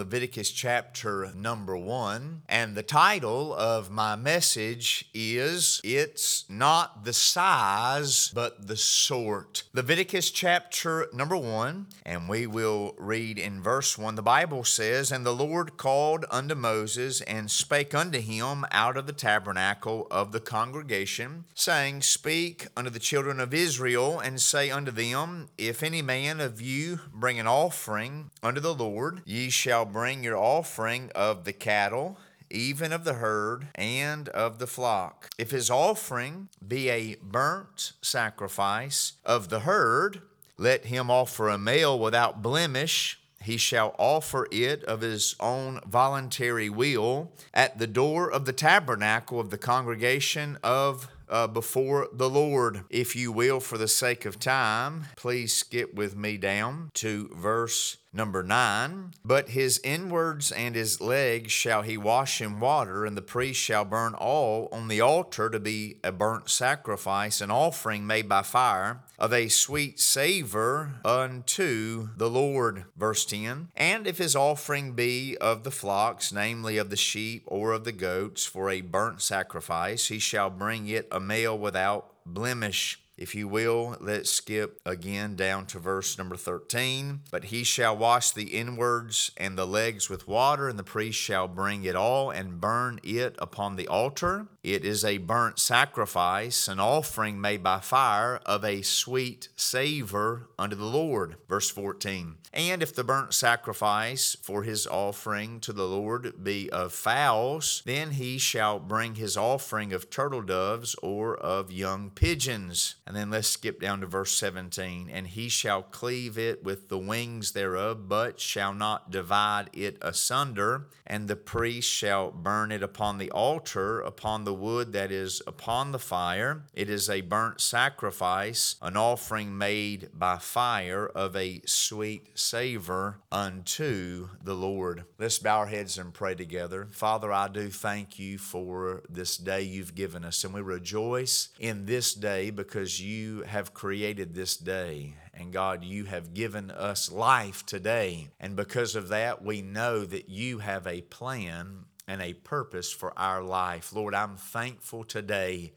Leviticus 0.00 0.50
chapter 0.50 1.30
number 1.34 1.76
one, 1.76 2.40
and 2.48 2.74
the 2.74 2.82
title 2.82 3.54
of 3.54 3.90
my 3.90 4.16
message 4.16 5.04
is 5.12 5.78
It's 5.84 6.46
Not 6.48 7.04
the 7.04 7.12
Size, 7.12 8.32
but 8.34 8.66
the 8.66 8.78
Sort. 8.78 9.64
Leviticus 9.74 10.30
chapter 10.30 11.06
number 11.12 11.36
one, 11.36 11.88
and 12.06 12.30
we 12.30 12.46
will 12.46 12.94
read 12.96 13.38
in 13.38 13.60
verse 13.60 13.98
one. 13.98 14.14
The 14.14 14.22
Bible 14.22 14.64
says, 14.64 15.12
And 15.12 15.26
the 15.26 15.34
Lord 15.34 15.76
called 15.76 16.24
unto 16.30 16.54
Moses 16.54 17.20
and 17.20 17.50
spake 17.50 17.94
unto 17.94 18.20
him 18.20 18.64
out 18.70 18.96
of 18.96 19.06
the 19.06 19.12
tabernacle 19.12 20.06
of 20.10 20.32
the 20.32 20.40
congregation, 20.40 21.44
saying, 21.54 22.00
Speak 22.00 22.68
unto 22.74 22.88
the 22.88 22.98
children 22.98 23.38
of 23.38 23.52
Israel, 23.52 24.18
and 24.18 24.40
say 24.40 24.70
unto 24.70 24.92
them, 24.92 25.50
If 25.58 25.82
any 25.82 26.00
man 26.00 26.40
of 26.40 26.58
you 26.62 27.00
bring 27.12 27.38
an 27.38 27.46
offering 27.46 28.30
unto 28.42 28.62
the 28.62 28.74
Lord, 28.74 29.20
ye 29.26 29.50
shall 29.50 29.89
bring 29.92 30.24
your 30.24 30.36
offering 30.36 31.10
of 31.14 31.44
the 31.44 31.52
cattle, 31.52 32.18
even 32.50 32.92
of 32.92 33.04
the 33.04 33.14
herd 33.14 33.68
and 33.74 34.28
of 34.30 34.58
the 34.58 34.66
flock. 34.66 35.30
If 35.38 35.50
his 35.50 35.70
offering 35.70 36.48
be 36.66 36.88
a 36.90 37.16
burnt 37.22 37.92
sacrifice 38.02 39.14
of 39.24 39.48
the 39.48 39.60
herd, 39.60 40.22
let 40.56 40.86
him 40.86 41.10
offer 41.10 41.48
a 41.48 41.58
male 41.58 41.98
without 41.98 42.42
blemish. 42.42 43.18
He 43.42 43.56
shall 43.56 43.94
offer 43.98 44.46
it 44.52 44.84
of 44.84 45.00
his 45.00 45.34
own 45.40 45.80
voluntary 45.86 46.68
will 46.68 47.32
at 47.54 47.78
the 47.78 47.86
door 47.86 48.30
of 48.30 48.44
the 48.44 48.52
tabernacle 48.52 49.40
of 49.40 49.48
the 49.48 49.56
congregation 49.56 50.58
of 50.62 51.08
uh, 51.30 51.46
before 51.46 52.08
the 52.12 52.28
Lord. 52.28 52.84
If 52.90 53.16
you 53.16 53.32
will, 53.32 53.60
for 53.60 53.78
the 53.78 53.88
sake 53.88 54.26
of 54.26 54.38
time, 54.38 55.06
please 55.16 55.52
skip 55.52 55.94
with 55.94 56.16
me 56.16 56.36
down 56.36 56.90
to 56.94 57.30
verse 57.34 57.96
Number 58.12 58.42
nine, 58.42 59.14
but 59.24 59.50
his 59.50 59.80
inwards 59.84 60.50
and 60.50 60.74
his 60.74 61.00
legs 61.00 61.52
shall 61.52 61.82
he 61.82 61.96
wash 61.96 62.40
in 62.40 62.58
water, 62.58 63.06
and 63.06 63.16
the 63.16 63.22
priest 63.22 63.60
shall 63.60 63.84
burn 63.84 64.14
all 64.14 64.68
on 64.72 64.88
the 64.88 65.00
altar 65.00 65.48
to 65.48 65.60
be 65.60 65.98
a 66.02 66.10
burnt 66.10 66.50
sacrifice, 66.50 67.40
an 67.40 67.52
offering 67.52 68.04
made 68.06 68.28
by 68.28 68.42
fire 68.42 69.02
of 69.16 69.32
a 69.32 69.48
sweet 69.48 70.00
savor 70.00 70.94
unto 71.04 72.08
the 72.16 72.28
Lord. 72.28 72.84
Verse 72.96 73.24
10 73.24 73.68
And 73.76 74.06
if 74.08 74.18
his 74.18 74.34
offering 74.34 74.94
be 74.94 75.36
of 75.36 75.62
the 75.62 75.70
flocks, 75.70 76.32
namely 76.32 76.78
of 76.78 76.90
the 76.90 76.96
sheep 76.96 77.44
or 77.46 77.70
of 77.72 77.84
the 77.84 77.92
goats, 77.92 78.44
for 78.44 78.70
a 78.70 78.80
burnt 78.80 79.22
sacrifice, 79.22 80.08
he 80.08 80.18
shall 80.18 80.50
bring 80.50 80.88
it 80.88 81.06
a 81.12 81.20
male 81.20 81.56
without 81.56 82.12
blemish. 82.26 83.00
If 83.20 83.34
you 83.34 83.48
will, 83.48 83.98
let's 84.00 84.30
skip 84.30 84.80
again 84.86 85.36
down 85.36 85.66
to 85.66 85.78
verse 85.78 86.16
number 86.16 86.36
13. 86.36 87.20
But 87.30 87.44
he 87.44 87.64
shall 87.64 87.94
wash 87.94 88.30
the 88.30 88.56
inwards 88.56 89.30
and 89.36 89.58
the 89.58 89.66
legs 89.66 90.08
with 90.08 90.26
water, 90.26 90.70
and 90.70 90.78
the 90.78 90.82
priest 90.82 91.18
shall 91.18 91.46
bring 91.46 91.84
it 91.84 91.94
all 91.94 92.30
and 92.30 92.62
burn 92.62 92.98
it 93.02 93.36
upon 93.38 93.76
the 93.76 93.86
altar. 93.88 94.46
It 94.62 94.86
is 94.86 95.04
a 95.04 95.18
burnt 95.18 95.58
sacrifice, 95.58 96.66
an 96.66 96.80
offering 96.80 97.38
made 97.40 97.62
by 97.62 97.80
fire 97.80 98.40
of 98.46 98.64
a 98.64 98.80
sweet 98.80 99.50
savor 99.54 100.48
unto 100.58 100.74
the 100.74 100.86
Lord. 100.86 101.36
Verse 101.46 101.68
14. 101.68 102.36
And 102.52 102.82
if 102.82 102.94
the 102.94 103.04
burnt 103.04 103.32
sacrifice 103.32 104.36
for 104.42 104.64
his 104.64 104.86
offering 104.86 105.60
to 105.60 105.72
the 105.72 105.86
Lord 105.86 106.42
be 106.42 106.68
of 106.70 106.92
fowls, 106.92 107.82
then 107.84 108.12
he 108.12 108.38
shall 108.38 108.78
bring 108.78 109.14
his 109.14 109.36
offering 109.36 109.92
of 109.92 110.10
turtle 110.10 110.42
doves 110.42 110.96
or 111.02 111.36
of 111.36 111.70
young 111.70 112.10
pigeons. 112.10 112.96
And 113.10 113.16
then 113.16 113.30
let's 113.30 113.48
skip 113.48 113.80
down 113.80 114.02
to 114.02 114.06
verse 114.06 114.30
17. 114.36 115.10
And 115.12 115.26
he 115.26 115.48
shall 115.48 115.82
cleave 115.82 116.38
it 116.38 116.62
with 116.62 116.88
the 116.88 116.96
wings 116.96 117.50
thereof, 117.50 118.08
but 118.08 118.38
shall 118.38 118.72
not 118.72 119.10
divide 119.10 119.68
it 119.72 119.98
asunder. 120.00 120.86
And 121.04 121.26
the 121.26 121.34
priest 121.34 121.90
shall 121.90 122.30
burn 122.30 122.70
it 122.70 122.84
upon 122.84 123.18
the 123.18 123.32
altar, 123.32 124.00
upon 124.00 124.44
the 124.44 124.54
wood 124.54 124.92
that 124.92 125.10
is 125.10 125.42
upon 125.44 125.90
the 125.90 125.98
fire. 125.98 126.62
It 126.72 126.88
is 126.88 127.10
a 127.10 127.22
burnt 127.22 127.60
sacrifice, 127.60 128.76
an 128.80 128.96
offering 128.96 129.58
made 129.58 130.10
by 130.14 130.38
fire 130.38 131.04
of 131.04 131.34
a 131.34 131.62
sweet 131.66 132.38
savor 132.38 133.18
unto 133.32 134.28
the 134.40 134.54
Lord. 134.54 135.02
Let's 135.18 135.40
bow 135.40 135.58
our 135.58 135.66
heads 135.66 135.98
and 135.98 136.14
pray 136.14 136.36
together. 136.36 136.86
Father, 136.92 137.32
I 137.32 137.48
do 137.48 137.70
thank 137.70 138.20
you 138.20 138.38
for 138.38 139.02
this 139.08 139.36
day 139.36 139.62
you've 139.62 139.96
given 139.96 140.24
us, 140.24 140.44
and 140.44 140.54
we 140.54 140.60
rejoice 140.60 141.48
in 141.58 141.86
this 141.86 142.14
day 142.14 142.50
because 142.50 142.99
you 143.00 143.42
have 143.42 143.74
created 143.74 144.34
this 144.34 144.56
day. 144.56 145.14
And 145.34 145.52
God, 145.52 145.84
you 145.84 146.04
have 146.04 146.34
given 146.34 146.70
us 146.70 147.10
life 147.10 147.64
today. 147.64 148.28
And 148.38 148.56
because 148.56 148.94
of 148.94 149.08
that, 149.08 149.42
we 149.42 149.62
know 149.62 150.04
that 150.04 150.28
you 150.28 150.58
have 150.58 150.86
a 150.86 151.00
plan 151.02 151.84
and 152.06 152.20
a 152.20 152.34
purpose 152.34 152.92
for 152.92 153.16
our 153.18 153.42
life. 153.42 153.92
Lord, 153.92 154.14
I'm 154.14 154.36
thankful 154.36 155.04
today 155.04 155.72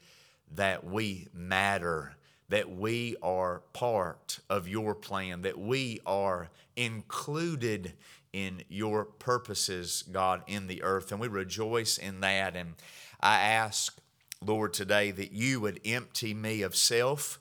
that 0.52 0.84
we 0.84 1.28
matter, 1.32 2.16
that 2.48 2.70
we 2.70 3.16
are 3.22 3.62
part 3.72 4.40
of 4.50 4.68
your 4.68 4.94
plan, 4.94 5.42
that 5.42 5.58
we 5.58 6.00
are 6.04 6.50
included 6.76 7.94
in 8.32 8.62
your 8.68 9.04
purposes, 9.04 10.02
God, 10.10 10.42
in 10.46 10.66
the 10.66 10.82
earth. 10.82 11.12
And 11.12 11.20
we 11.20 11.28
rejoice 11.28 11.98
in 11.98 12.20
that. 12.20 12.56
And 12.56 12.74
I 13.20 13.40
ask, 13.40 13.98
Lord, 14.46 14.72
today 14.72 15.10
that 15.10 15.32
you 15.32 15.60
would 15.60 15.80
empty 15.84 16.34
me 16.34 16.62
of 16.62 16.76
self, 16.76 17.40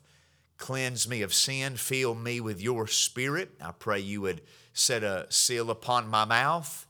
cleanse 0.58 1.08
me 1.08 1.22
of 1.22 1.34
sin, 1.34 1.75
fill 1.75 2.16
me 2.16 2.40
with 2.40 2.62
your 2.62 2.88
spirit. 2.88 3.52
I 3.62 3.72
pray 3.72 4.00
you 4.00 4.22
would 4.22 4.41
set 4.74 5.03
a 5.03 5.28
seal 5.30 5.69
upon 5.69 6.08
my 6.08 6.25
mouth 6.25 6.88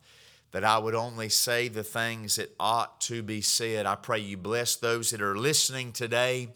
that 0.54 0.64
I 0.64 0.78
would 0.78 0.94
only 0.94 1.30
say 1.30 1.68
the 1.68 1.84
things 1.84 2.36
that 2.36 2.54
ought 2.60 3.02
to 3.02 3.24
be 3.24 3.42
said. 3.42 3.88
I 3.88 3.96
pray 3.96 4.20
you 4.20 4.38
bless 4.38 4.76
those 4.76 5.10
that 5.10 5.22
are 5.22 5.36
listening 5.36 5.92
today 5.92 6.50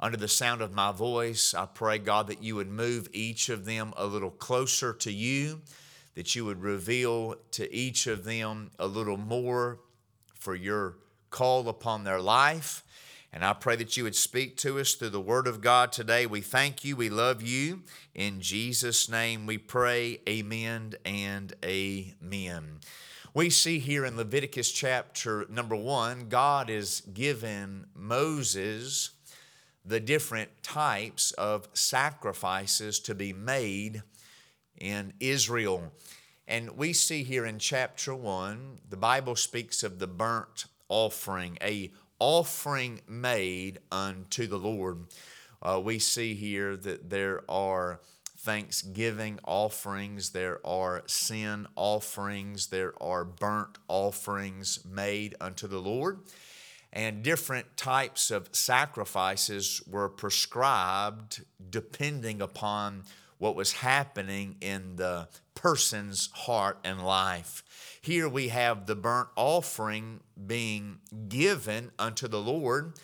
under 0.00 0.16
the 0.16 0.26
sound 0.26 0.60
of 0.60 0.74
my 0.74 0.90
voice. 0.90 1.54
I 1.54 1.66
pray, 1.66 1.98
God, 1.98 2.26
that 2.26 2.42
you 2.42 2.56
would 2.56 2.68
move 2.68 3.08
each 3.12 3.48
of 3.48 3.64
them 3.64 3.94
a 3.96 4.06
little 4.06 4.32
closer 4.32 4.92
to 4.92 5.12
you, 5.12 5.60
that 6.16 6.34
you 6.34 6.44
would 6.46 6.60
reveal 6.60 7.36
to 7.52 7.72
each 7.72 8.08
of 8.08 8.24
them 8.24 8.72
a 8.76 8.88
little 8.88 9.16
more 9.16 9.78
for 10.34 10.56
your 10.56 10.96
call 11.30 11.68
upon 11.68 12.02
their 12.02 12.20
life. 12.20 12.82
And 13.32 13.44
I 13.44 13.52
pray 13.52 13.76
that 13.76 13.96
you 13.96 14.04
would 14.04 14.16
speak 14.16 14.56
to 14.58 14.78
us 14.78 14.94
through 14.94 15.10
the 15.10 15.20
Word 15.20 15.46
of 15.46 15.60
God 15.60 15.92
today. 15.92 16.26
We 16.26 16.40
thank 16.40 16.84
you. 16.84 16.96
We 16.96 17.10
love 17.10 17.42
you. 17.42 17.82
In 18.14 18.40
Jesus' 18.40 19.08
name 19.08 19.46
we 19.46 19.58
pray. 19.58 20.20
Amen 20.28 20.94
and 21.04 21.54
amen 21.64 22.80
we 23.38 23.50
see 23.50 23.78
here 23.78 24.04
in 24.04 24.16
Leviticus 24.16 24.72
chapter 24.72 25.46
number 25.48 25.76
one, 25.76 26.28
God 26.28 26.68
is 26.68 27.02
given 27.12 27.86
Moses 27.94 29.10
the 29.84 30.00
different 30.00 30.50
types 30.64 31.30
of 31.32 31.68
sacrifices 31.72 32.98
to 32.98 33.14
be 33.14 33.32
made 33.32 34.02
in 34.76 35.12
Israel. 35.20 35.92
And 36.48 36.76
we 36.76 36.92
see 36.92 37.22
here 37.22 37.46
in 37.46 37.60
chapter 37.60 38.12
1, 38.12 38.80
the 38.90 38.96
Bible 38.96 39.36
speaks 39.36 39.84
of 39.84 40.00
the 40.00 40.08
burnt 40.08 40.64
offering, 40.88 41.58
a 41.62 41.92
offering 42.18 43.00
made 43.08 43.78
unto 43.90 44.46
the 44.46 44.58
Lord. 44.58 45.06
Uh, 45.62 45.80
we 45.82 45.98
see 45.98 46.34
here 46.34 46.76
that 46.76 47.10
there 47.10 47.42
are 47.48 48.00
thanksgiving 48.38 49.40
offerings, 49.44 50.30
there 50.30 50.64
are 50.64 51.02
sin 51.06 51.66
offerings, 51.74 52.68
there 52.68 52.94
are 53.02 53.24
burnt 53.24 53.78
offerings 53.88 54.84
made 54.84 55.34
unto 55.40 55.66
the 55.66 55.80
Lord. 55.80 56.20
And 56.92 57.22
different 57.22 57.76
types 57.76 58.30
of 58.30 58.48
sacrifices 58.52 59.82
were 59.86 60.08
prescribed 60.08 61.44
depending 61.68 62.40
upon 62.40 63.02
what 63.38 63.56
was 63.56 63.72
happening 63.72 64.56
in 64.60 64.96
the 64.96 65.28
person's 65.54 66.28
heart 66.32 66.78
and 66.84 67.04
life. 67.04 67.64
Here 68.00 68.28
we 68.28 68.48
have 68.48 68.86
the 68.86 68.94
burnt 68.94 69.28
offering 69.36 70.20
being 70.46 70.98
given 71.28 71.90
unto 71.98 72.28
the 72.28 72.40
Lord. 72.40 72.94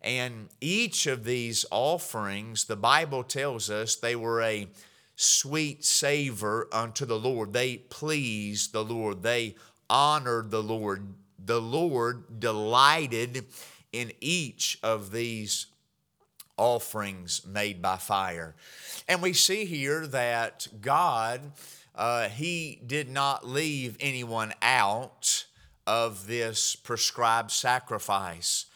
And 0.00 0.48
each 0.60 1.06
of 1.06 1.24
these 1.24 1.64
offerings, 1.70 2.64
the 2.64 2.76
Bible 2.76 3.24
tells 3.24 3.70
us 3.70 3.96
they 3.96 4.14
were 4.14 4.42
a 4.42 4.68
sweet 5.16 5.84
savor 5.84 6.68
unto 6.72 7.04
the 7.06 7.18
Lord. 7.18 7.52
They 7.52 7.78
pleased 7.78 8.72
the 8.72 8.84
Lord. 8.84 9.22
They 9.22 9.56
honored 9.88 10.50
the 10.50 10.62
Lord. 10.62 11.14
The 11.42 11.60
Lord 11.60 12.38
delighted 12.38 13.46
in 13.92 14.12
each 14.20 14.78
of 14.82 15.10
these 15.10 15.66
offerings 16.56 17.44
made 17.46 17.82
by 17.82 17.96
fire. 17.96 18.54
And 19.08 19.22
we 19.22 19.32
see 19.32 19.64
here 19.64 20.06
that 20.08 20.68
God, 20.80 21.40
uh, 21.94 22.28
He 22.28 22.80
did 22.86 23.08
not 23.08 23.46
leave 23.46 23.96
anyone 24.00 24.54
out 24.62 25.46
of 25.86 26.26
this 26.26 26.76
prescribed 26.76 27.50
sacrifice. 27.50 28.66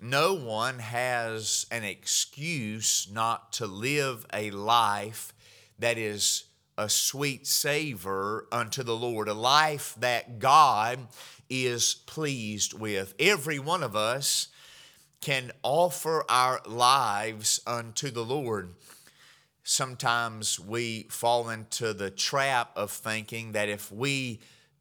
No 0.00 0.34
one 0.34 0.78
has 0.78 1.66
an 1.70 1.82
excuse 1.82 3.08
not 3.10 3.52
to 3.54 3.66
live 3.66 4.26
a 4.32 4.50
life 4.50 5.32
that 5.78 5.98
is 5.98 6.44
a 6.76 6.88
sweet 6.88 7.46
savor 7.46 8.46
unto 8.52 8.84
the 8.84 8.94
Lord, 8.94 9.28
a 9.28 9.34
life 9.34 9.96
that 9.98 10.38
God 10.38 11.08
is 11.50 11.94
pleased 12.06 12.72
with. 12.72 13.14
Every 13.18 13.58
one 13.58 13.82
of 13.82 13.96
us 13.96 14.48
can 15.20 15.52
offer 15.62 16.24
our 16.28 16.60
lives 16.66 17.60
unto 17.66 18.10
the 18.10 18.24
Lord. 18.24 18.74
Sometimes 19.64 20.58
we 20.58 21.06
fall 21.10 21.50
into 21.50 21.92
the 21.92 22.10
trap 22.10 22.70
of 22.76 22.90
thinking 22.90 23.52
that 23.52 23.68
if 23.68 23.92
we 23.92 24.40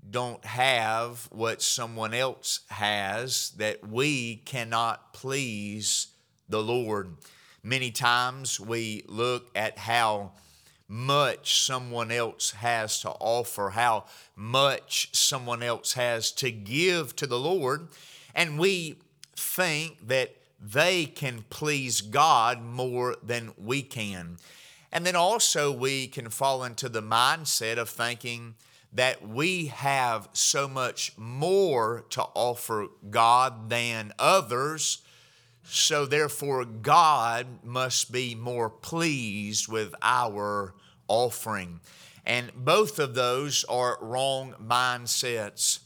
don't 0.10 0.45
have 0.45 1.28
what 1.31 1.62
someone 1.62 2.13
else 2.13 2.62
has, 2.69 3.51
that 3.57 3.88
we 3.88 4.38
cannot 4.38 5.13
please 5.13 6.07
the 6.48 6.62
Lord. 6.62 7.18
Many 7.63 7.92
times 7.92 8.60
we 8.60 9.04
look 9.07 9.50
at 9.56 9.78
how 9.78 10.31
much 10.88 11.66
someone 11.66 12.12
else 12.12 12.51
has 12.51 13.01
to 13.01 13.10
offer, 13.10 13.72
how 13.72 14.06
much 14.36 15.10
someone 15.13 15.62
else 15.62 15.94
has 15.94 16.31
to 16.31 16.50
give 16.50 17.13
to 17.18 17.28
the 17.28 17.39
Lord, 17.39 17.89
and 18.34 18.57
we 18.57 18.95
think 19.57 20.07
that 20.07 20.36
they 20.62 21.06
can 21.06 21.44
please 21.50 22.01
God 22.01 22.62
more 22.62 23.15
than 23.21 23.54
we 23.57 23.81
can. 23.81 24.38
And 24.92 25.06
then 25.06 25.15
also, 25.15 25.71
we 25.71 26.07
can 26.07 26.30
fall 26.30 26.63
into 26.63 26.88
the 26.89 27.01
mindset 27.01 27.77
of 27.77 27.89
thinking 27.89 28.56
that 28.94 29.27
we 29.27 29.68
have 29.68 30.30
so 30.33 30.68
much 30.68 31.12
more 31.18 32.06
to 32.12 32.21
offer 32.33 32.88
God 33.09 33.69
than 33.69 34.13
others 34.18 35.01
so, 35.69 36.06
therefore, 36.06 36.63
God 36.63 37.60
must 37.62 38.12
be 38.12 38.36
more 38.36 38.69
pleased 38.69 39.68
with 39.68 39.94
our 40.01 40.74
offering. 41.10 41.81
And 42.25 42.51
both 42.56 43.00
of 43.00 43.15
those 43.15 43.65
are 43.65 43.98
wrong 44.01 44.56
mindsets. 44.63 45.80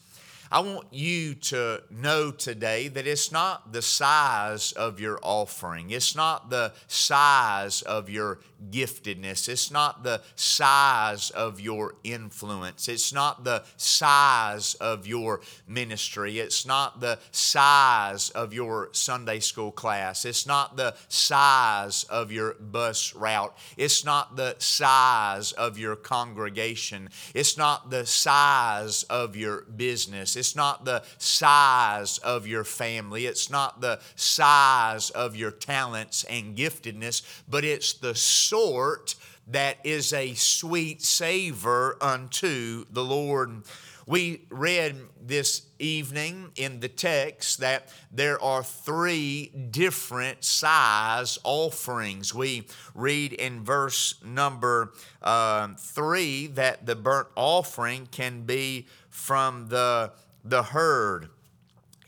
I 0.54 0.60
want 0.60 0.88
you 0.92 1.36
to 1.36 1.82
know 1.90 2.32
today 2.32 2.90
that 2.90 3.08
it's 3.08 3.32
not 3.32 3.72
the 3.72 3.82
size 3.82 4.74
of 4.74 5.00
your 5.00 5.18
offering, 5.24 5.92
it's 5.92 6.14
not 6.14 6.50
the 6.50 6.74
size 6.88 7.82
of 7.84 8.10
your 8.10 8.40
giftedness, 8.70 9.48
it's 9.48 9.72
not 9.72 10.04
the 10.04 10.22
size 10.36 11.30
of 11.30 11.62
your 11.62 11.96
influence, 12.04 12.90
it's 12.90 13.14
not 13.14 13.46
the 13.46 13.64
size 13.78 14.74
of 14.76 15.08
your 15.08 15.40
ministry, 15.70 16.40
it's 16.40 16.66
not 16.66 17.00
the 17.00 17.18
size 17.32 18.30
of 18.32 18.54
your 18.54 18.90
Sunday 18.92 19.40
school 19.40 19.72
class, 19.72 20.26
it's 20.26 20.46
not 20.46 20.76
the 20.76 20.94
size 21.08 22.04
of 22.04 22.30
your 22.30 22.56
bus 22.56 23.16
route, 23.16 23.56
it's 23.78 24.04
not 24.04 24.36
the 24.36 24.56
size 24.60 25.54
of 25.54 25.80
your 25.80 25.96
congregation, 25.96 27.10
it's 27.34 27.58
not 27.58 27.90
the 27.90 28.06
size 28.06 29.04
of 29.04 29.38
your 29.38 29.62
business. 29.62 30.36
It's 30.42 30.56
not 30.56 30.86
the 30.86 31.04
size 31.20 32.18
of 32.18 32.48
your 32.48 32.64
family. 32.64 33.28
It's 33.28 33.52
not 33.52 33.80
the 33.80 34.00
size 34.16 35.12
of 35.12 35.36
your 35.36 35.52
talents 35.52 36.24
and 36.24 36.58
giftedness, 36.58 37.22
but 37.48 37.64
it's 37.64 37.94
the 37.94 38.16
sort 38.16 39.14
that 39.46 39.78
is 39.84 40.14
a 40.14 40.34
sweet 40.34 41.04
savor 41.04 41.96
unto 42.02 42.86
the 42.90 43.04
Lord. 43.04 43.62
We 44.08 44.48
read 44.50 44.98
this 45.22 45.62
evening 45.78 46.52
in 46.56 46.80
the 46.80 46.90
text 46.90 47.60
that 47.60 47.94
there 48.12 48.42
are 48.42 48.64
three 48.64 49.52
different 49.70 50.44
size 50.44 51.38
offerings. 51.44 52.34
We 52.34 52.66
read 52.96 53.34
in 53.34 53.64
verse 53.64 54.16
number 54.26 54.94
uh, 55.22 55.76
three 55.78 56.48
that 56.48 56.88
the 56.88 56.96
burnt 56.96 57.28
offering 57.36 58.08
can 58.08 58.42
be 58.42 58.88
from 59.12 59.68
the 59.68 60.12
the 60.44 60.64
herd. 60.64 61.30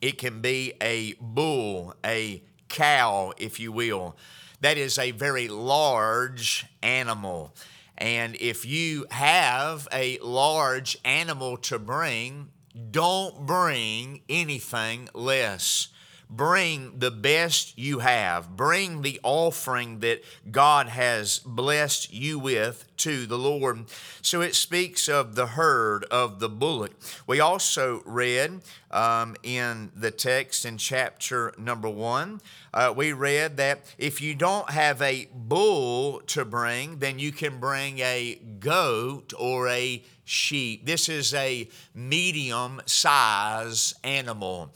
It 0.02 0.18
can 0.18 0.42
be 0.42 0.74
a 0.82 1.14
bull, 1.20 1.96
a 2.06 2.44
cow, 2.70 3.34
if 3.38 3.60
you 3.60 3.72
will. 3.72 4.18
That 4.62 4.78
is 4.78 4.98
a 4.98 5.12
very 5.12 5.48
large 5.48 6.66
animal. 6.82 7.54
And 7.98 8.36
if 8.40 8.66
you 8.66 9.06
have 9.12 9.88
a 9.92 10.18
large 10.20 10.98
animal 11.06 11.58
to 11.58 11.80
bring, 11.80 12.50
don't 12.92 13.46
bring 13.46 14.22
anything 14.28 15.10
less. 15.14 15.90
Bring 16.36 16.98
the 16.98 17.12
best 17.12 17.78
you 17.78 18.00
have. 18.00 18.56
Bring 18.56 19.04
the 19.04 19.20
offering 19.24 20.00
that 20.00 20.24
God 20.50 20.88
has 20.88 21.40
blessed 21.40 22.12
you 22.12 22.40
with 22.40 22.86
to 22.98 23.28
the 23.28 23.38
Lord. 23.38 23.86
So 24.22 24.42
it 24.42 24.56
speaks 24.56 25.08
of 25.08 25.36
the 25.36 25.48
herd 25.48 26.06
of 26.06 26.40
the 26.40 26.50
bullock. 26.50 26.94
We 27.28 27.40
also 27.40 28.02
read 28.06 28.62
um, 28.90 29.36
in 29.44 29.92
the 29.96 30.10
text 30.10 30.66
in 30.66 30.78
chapter 30.78 31.54
number 31.58 31.90
one, 31.90 32.42
uh, 32.74 32.94
we 32.96 33.14
read 33.14 33.58
that 33.58 33.82
if 33.98 34.22
you 34.22 34.34
don't 34.34 34.70
have 34.70 35.02
a 35.02 35.28
bull 35.34 36.22
to 36.28 36.46
bring, 36.46 37.00
then 37.00 37.20
you 37.20 37.32
can 37.32 37.60
bring 37.60 38.00
a 38.00 38.40
goat 38.60 39.34
or 39.38 39.68
a 39.68 40.04
sheep. 40.24 40.86
This 40.86 41.10
is 41.10 41.34
a 41.34 41.70
medium 41.94 42.82
size 42.86 43.94
animal. 44.04 44.72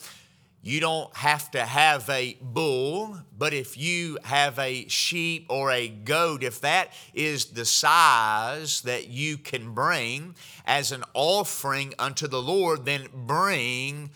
You 0.62 0.80
don't 0.82 1.16
have 1.16 1.50
to 1.52 1.66
have 1.66 2.10
a 2.10 2.38
bull, 2.42 3.20
but 3.38 3.54
if 3.54 3.78
you 3.78 4.18
have 4.24 4.60
a 4.60 4.88
sheep 4.88 5.46
or 5.50 5.72
a 5.72 5.88
goat, 5.88 6.44
if 6.44 6.60
that 6.62 6.92
is 7.14 7.46
the 7.46 7.64
size 7.64 8.82
that 8.82 9.08
you 9.08 9.38
can 9.38 9.74
bring 9.74 10.36
as 10.66 10.92
an 10.92 11.04
offering 11.14 11.94
unto 11.98 12.28
the 12.28 12.42
Lord, 12.42 12.86
then 12.86 13.08
bring 13.14 14.10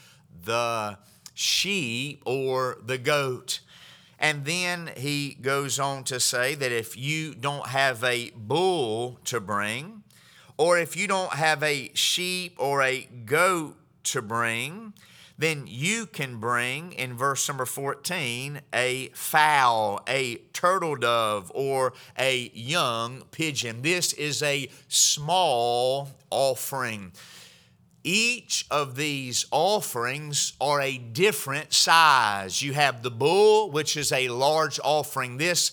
the 0.44 0.98
sheep 1.34 2.22
or 2.26 2.78
the 2.86 2.98
goat. 2.98 3.62
And 4.20 4.46
then 4.46 4.92
he 4.98 5.38
goes 5.42 5.80
on 5.80 6.04
to 6.06 6.20
say 6.20 6.54
that 6.56 6.72
if 6.72 6.98
you 6.98 7.34
don't 7.34 7.68
have 7.68 8.04
a 8.04 8.32
bull 8.36 9.20
to 9.26 9.40
bring, 9.40 10.04
or 10.58 10.78
if 10.78 10.96
you 10.96 11.08
don't 11.08 11.34
have 11.34 11.64
a 11.64 11.92
sheep 11.96 12.56
or 12.60 12.84
a 12.84 13.08
goat 13.26 13.78
to 14.04 14.22
bring, 14.22 14.94
then 15.42 15.66
you 15.68 16.06
can 16.06 16.38
bring 16.38 16.94
in 16.94 17.16
verse 17.16 17.48
number 17.48 17.66
14 17.66 18.62
a 18.74 19.10
fowl, 19.10 20.02
a 20.08 20.36
turtle 20.54 20.96
dove, 20.96 21.52
or 21.56 21.94
a 22.18 22.52
young 22.54 23.24
pigeon. 23.32 23.82
This 23.82 24.14
is 24.14 24.44
a 24.44 24.70
small 24.88 26.10
offering. 26.30 27.12
Each 28.04 28.66
of 28.72 28.96
these 28.96 29.46
offerings 29.52 30.54
are 30.62 30.82
a 30.82 30.98
different 30.98 31.74
size. 31.74 32.62
You 32.62 32.74
have 32.74 33.04
the 33.04 33.12
bull, 33.12 33.72
which 33.72 33.98
is 33.98 34.12
a 34.12 34.30
large 34.30 34.80
offering. 34.84 35.38
This 35.38 35.72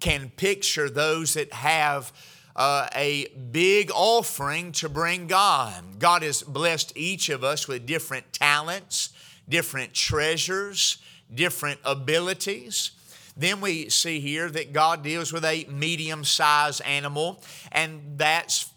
can 0.00 0.30
picture 0.30 0.88
those 0.88 1.34
that 1.34 1.52
have 1.52 2.12
uh, 2.56 2.88
a 2.94 3.26
big 3.28 3.90
offering 3.92 4.72
to 4.72 4.88
bring 4.88 5.26
God. 5.26 5.98
God 5.98 6.22
has 6.22 6.42
blessed 6.42 6.92
each 6.96 7.28
of 7.28 7.44
us 7.44 7.68
with 7.68 7.86
different 7.86 8.32
talents, 8.32 9.10
different 9.48 9.94
treasures, 9.94 10.98
different 11.32 11.80
abilities. 11.84 12.92
Then 13.36 13.60
we 13.60 13.88
see 13.88 14.20
here 14.20 14.50
that 14.50 14.72
God 14.72 15.02
deals 15.02 15.32
with 15.32 15.44
a 15.44 15.64
medium 15.70 16.24
sized 16.24 16.82
animal, 16.82 17.42
and 17.72 18.00
that's 18.16 18.70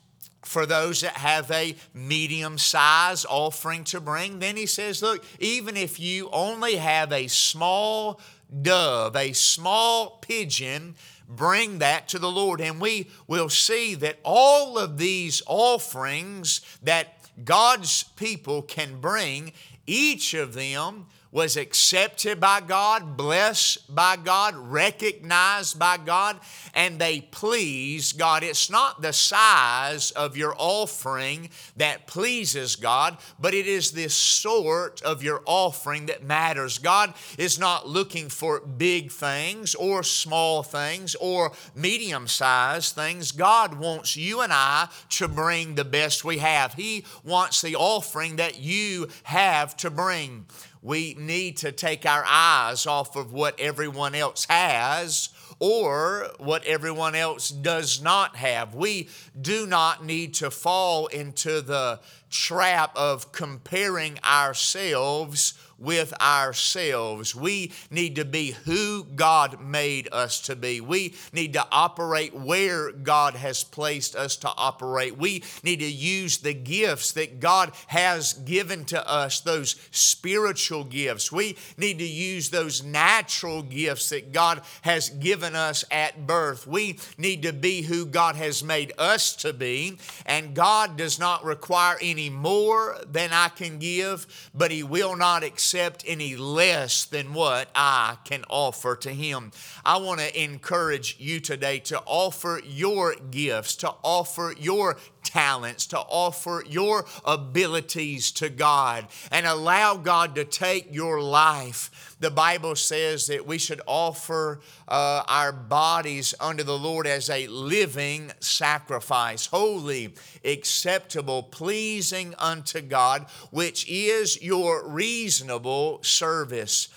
for 0.44 0.66
those 0.66 1.02
that 1.02 1.14
have 1.14 1.50
a 1.52 1.76
medium 1.94 2.58
size 2.58 3.26
offering 3.26 3.84
to 3.86 4.00
bring. 4.00 4.40
Then 4.40 4.56
he 4.56 4.66
says, 4.66 5.02
Look, 5.02 5.26
even 5.40 5.76
if 5.76 6.00
you 6.00 6.30
only 6.32 6.76
have 6.76 7.12
a 7.12 7.28
small 7.28 8.20
dove, 8.62 9.16
a 9.16 9.34
small 9.34 10.20
pigeon, 10.22 10.96
bring 11.36 11.80
that 11.80 12.08
to 12.10 12.20
the 12.20 12.32
Lord. 12.32 12.62
And 12.62 12.80
we 12.80 13.10
will 13.28 13.50
see 13.50 13.96
that 13.96 14.20
all 14.24 14.78
of 14.78 14.98
these 14.98 15.42
offerings 15.48 16.62
that 16.84 17.18
God's 17.44 18.04
people 18.04 18.62
can 18.62 19.00
bring, 19.00 19.54
each 19.88 20.34
of 20.34 20.54
them 20.54 21.08
was 21.34 21.58
accepted 21.58 22.40
by 22.40 22.62
God, 22.62 23.18
blessed 23.18 23.94
by 23.94 24.16
God, 24.16 24.56
recognized 24.56 25.80
by 25.80 25.98
God, 25.98 26.40
and 26.76 27.00
they 27.00 27.22
please 27.22 28.14
God. 28.14 28.44
It's 28.44 28.70
not 28.70 29.02
the 29.02 29.12
size 29.12 30.12
of 30.12 30.38
your 30.38 30.54
offering 30.60 31.50
that 31.76 32.06
pleases 32.06 32.76
God, 32.76 33.18
but 33.40 33.56
it 33.56 33.66
is 33.66 33.92
the 33.92 34.10
sort 34.10 35.02
of 35.02 35.24
your 35.24 35.42
offering 35.48 36.06
that 36.06 36.24
matters. 36.24 36.78
God 36.78 37.16
is 37.40 37.58
not 37.58 37.90
looking 37.90 38.30
for 38.30 38.60
big 38.60 39.12
things 39.12 39.74
or 39.74 40.04
small 40.04 40.62
things 40.62 41.16
or 41.16 41.52
medium 41.74 42.28
sized 42.28 42.94
things. 42.94 43.32
God 43.32 43.74
wants 43.80 44.16
you 44.16 44.42
and 44.42 44.54
I 44.54 44.88
to 45.10 45.28
bring 45.28 45.74
the 45.74 45.84
best 45.84 46.24
we 46.24 46.38
have. 46.38 46.76
He 46.76 47.06
wants 47.24 47.62
the 47.62 47.76
offering 47.76 48.36
that 48.36 48.60
you 48.60 49.08
have 49.24 49.76
to 49.78 49.90
bring 49.90 50.46
we 50.84 51.16
need 51.18 51.58
to 51.58 51.72
take 51.72 52.06
our 52.06 52.26
eyes 52.28 52.86
off 52.86 53.16
of 53.16 53.32
what 53.32 53.58
everyone 53.60 54.14
else 54.14 54.46
has 54.50 55.30
or 55.60 56.28
what 56.40 56.66
everyone 56.66 57.16
else 57.16 57.50
does 57.50 58.02
not 58.02 58.36
have. 58.36 58.76
We 58.76 59.08
do 59.40 59.66
not 59.66 60.06
need 60.06 60.34
to 60.36 60.52
fall 60.52 61.08
into 61.08 61.62
the 61.62 62.02
trap 62.30 62.92
of 62.98 63.32
comparing 63.32 64.20
ourselves 64.26 65.54
with 65.84 66.14
ourselves. 66.22 67.36
We 67.36 67.74
need 67.92 68.16
to 68.16 68.26
be 68.26 68.52
who 68.52 69.04
God 69.04 69.62
made 69.62 70.08
us 70.12 70.40
to 70.42 70.56
be. 70.56 70.80
We 70.80 71.16
need 71.34 71.54
to 71.54 71.68
operate 71.72 72.34
where 72.34 72.92
God 72.92 73.36
has 73.36 73.64
placed 73.64 74.16
us 74.16 74.38
to 74.38 74.52
operate. 74.56 75.18
We 75.18 75.44
need 75.62 75.80
to 75.80 75.92
use 75.92 76.38
the 76.38 76.54
gifts 76.54 77.12
that 77.14 77.40
God 77.42 77.74
has 77.88 78.34
given 78.34 78.86
to 78.86 79.08
us, 79.08 79.42
those 79.42 79.76
spiritual 79.92 80.86
gifts. 80.86 81.32
We 81.32 81.58
need 81.78 82.00
to 82.00 82.08
use 82.08 82.50
those 82.50 82.84
natural 82.84 83.62
gifts 83.62 84.10
that 84.10 84.32
God 84.32 84.62
has 84.84 85.10
given 85.10 85.56
us 85.56 85.84
at 85.92 86.26
birth. 86.26 86.66
We 86.66 87.00
need 87.18 87.44
to 87.44 87.52
be 87.52 87.82
who 87.82 88.06
God 88.06 88.36
has 88.38 88.64
made 88.64 88.94
us 88.98 89.36
to 89.38 89.52
be. 89.52 89.98
And 90.26 90.56
God 90.56 90.98
does 90.98 91.20
not 91.20 91.44
require 91.44 91.98
any 92.02 92.30
more 92.30 92.98
than 93.06 93.34
I 93.34 93.50
can 93.50 93.80
give, 93.80 94.26
but 94.56 94.72
He 94.72 94.84
will 94.84 95.18
not 95.18 95.44
accept 95.44 95.73
accept 95.74 96.04
any 96.06 96.36
less 96.36 97.06
than 97.06 97.34
what 97.34 97.68
I 97.74 98.18
can 98.26 98.46
offer 98.48 98.96
to 98.98 99.10
Him. 99.10 99.52
I 99.84 99.98
want 99.98 100.20
to 100.20 100.44
encourage 100.44 101.16
you 101.20 101.40
today 101.40 101.80
to 101.80 102.00
offer 102.06 102.62
your 102.64 103.16
gifts, 103.16 103.78
to 103.78 103.92
offer 104.04 104.54
your 104.60 104.98
talents, 105.24 105.88
to 105.88 105.98
offer 105.98 106.64
your 106.68 107.06
abilities 107.26 108.32
to 108.32 108.50
God 108.50 109.08
and 109.32 109.46
allow 109.46 109.96
God 109.96 110.36
to 110.36 110.46
take 110.46 110.94
your 110.94 111.22
life. 111.22 112.16
The 112.20 112.32
Bible 112.32 112.76
says 112.76 113.28
that 113.28 113.46
we 113.46 113.58
should 113.58 113.82
offer 113.86 114.62
uh, 114.88 115.24
our 115.28 115.52
bodies 115.52 116.34
unto 116.40 116.64
the 116.64 116.78
Lord 116.78 117.08
as 117.08 117.30
a 117.30 117.48
living 117.48 118.32
sacrifice, 118.40 119.46
holy, 119.48 120.14
acceptable, 120.46 121.44
pleasing 121.44 122.34
unto 122.38 122.82
God, 122.82 123.26
which 123.52 123.90
is 123.90 124.42
your 124.42 124.88
reasonable 124.88 126.02
service. 126.04 126.88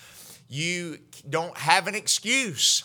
You 0.49 0.99
don't 1.29 1.57
have 1.57 1.87
an 1.87 1.95
excuse 1.95 2.83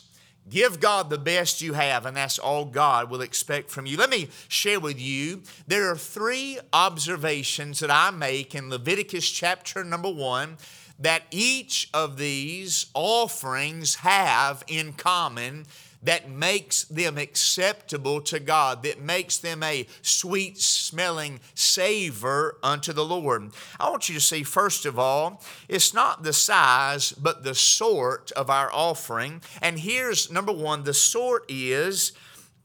Give 0.51 0.81
God 0.81 1.09
the 1.09 1.19
best 1.19 1.63
you 1.63 1.75
have, 1.75 2.05
and 2.05 2.17
that's 2.17 2.39
all 2.39 2.65
God 2.65 3.11
will 3.11 3.23
expect 3.23 3.71
from 3.71 3.87
you. 3.87 3.97
Let 3.97 4.11
me 4.11 4.29
share 4.49 4.81
with 4.81 5.01
you 5.01 5.43
there 5.67 5.91
are 5.91 5.97
three 5.97 6.59
observations 6.73 7.79
that 7.79 7.91
I 7.91 8.11
make 8.11 8.55
in 8.55 8.69
Leviticus 8.69 9.31
chapter 9.31 9.85
number 9.85 10.11
one 10.11 10.59
that 10.99 11.23
each 11.31 11.89
of 11.95 12.17
these 12.17 12.87
offerings 12.95 13.97
have 13.97 14.63
in 14.67 14.93
common 14.93 15.67
that 16.03 16.29
makes 16.29 16.85
them 16.85 17.17
acceptable 17.17 18.21
to 18.23 18.41
God, 18.41 18.83
that 18.83 19.01
makes 19.01 19.39
them 19.39 19.63
a 19.63 19.87
sweet 20.03 20.59
smelling 20.59 21.41
savor 21.55 22.59
unto 22.63 22.93
the 22.93 23.05
Lord. 23.05 23.53
I 23.79 23.91
want 23.91 24.09
you 24.09 24.15
to 24.17 24.21
see, 24.21 24.43
first 24.43 24.85
of 24.85 24.99
all, 24.99 25.43
it's 25.69 25.95
not 25.95 26.23
the 26.23 26.33
size, 26.33 27.13
but 27.13 27.45
the 27.45 27.55
sort 27.55 28.33
of 28.33 28.51
our 28.51 28.73
offering. 28.73 29.43
And 29.61 29.79
here's 29.79 30.31
number 30.31 30.53
one 30.53 30.85
the 30.85 30.95
sort 30.95 31.45
is, 31.49 32.13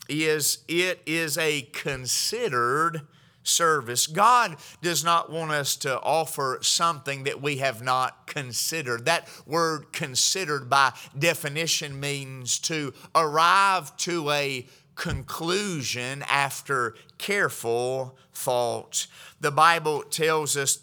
is 0.09 0.59
it 0.67 1.01
is 1.05 1.37
a 1.37 1.63
considered 1.73 3.01
service. 3.47 4.07
God 4.07 4.57
does 4.81 5.03
not 5.03 5.31
want 5.31 5.51
us 5.51 5.75
to 5.77 5.99
offer 6.01 6.59
something 6.61 7.23
that 7.23 7.41
we 7.41 7.57
have 7.57 7.81
not 7.81 8.27
considered. 8.27 9.05
That 9.05 9.29
word 9.45 9.91
considered 9.91 10.69
by 10.69 10.93
definition 11.17 11.99
means 11.99 12.59
to 12.59 12.93
arrive 13.15 13.95
to 13.97 14.29
a 14.31 14.67
conclusion 14.95 16.23
after 16.29 16.95
careful 17.17 18.17
thought. 18.33 19.07
The 19.39 19.51
Bible 19.51 20.01
tells 20.03 20.57
us 20.57 20.79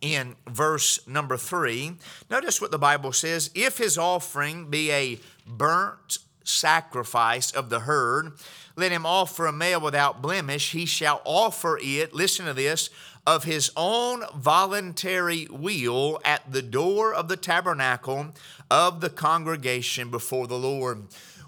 in 0.00 0.36
verse 0.46 1.06
number 1.06 1.36
three, 1.36 1.96
notice 2.30 2.60
what 2.60 2.70
the 2.70 2.78
Bible 2.78 3.12
says 3.12 3.50
if 3.54 3.78
his 3.78 3.96
offering 3.96 4.68
be 4.68 4.92
a 4.92 5.18
burnt 5.46 6.18
sacrifice 6.44 7.50
of 7.50 7.70
the 7.70 7.80
herd, 7.80 8.32
let 8.76 8.92
him 8.92 9.06
offer 9.06 9.46
a 9.46 9.52
male 9.52 9.80
without 9.80 10.22
blemish. 10.22 10.72
He 10.72 10.86
shall 10.86 11.22
offer 11.24 11.78
it, 11.80 12.14
listen 12.14 12.46
to 12.46 12.54
this, 12.54 12.90
of 13.26 13.44
his 13.44 13.72
own 13.76 14.22
voluntary 14.36 15.48
will 15.50 16.20
at 16.24 16.52
the 16.52 16.62
door 16.62 17.12
of 17.12 17.28
the 17.28 17.36
tabernacle 17.36 18.28
of 18.70 19.00
the 19.00 19.10
congregation 19.10 20.10
before 20.10 20.46
the 20.46 20.58
Lord 20.58 21.04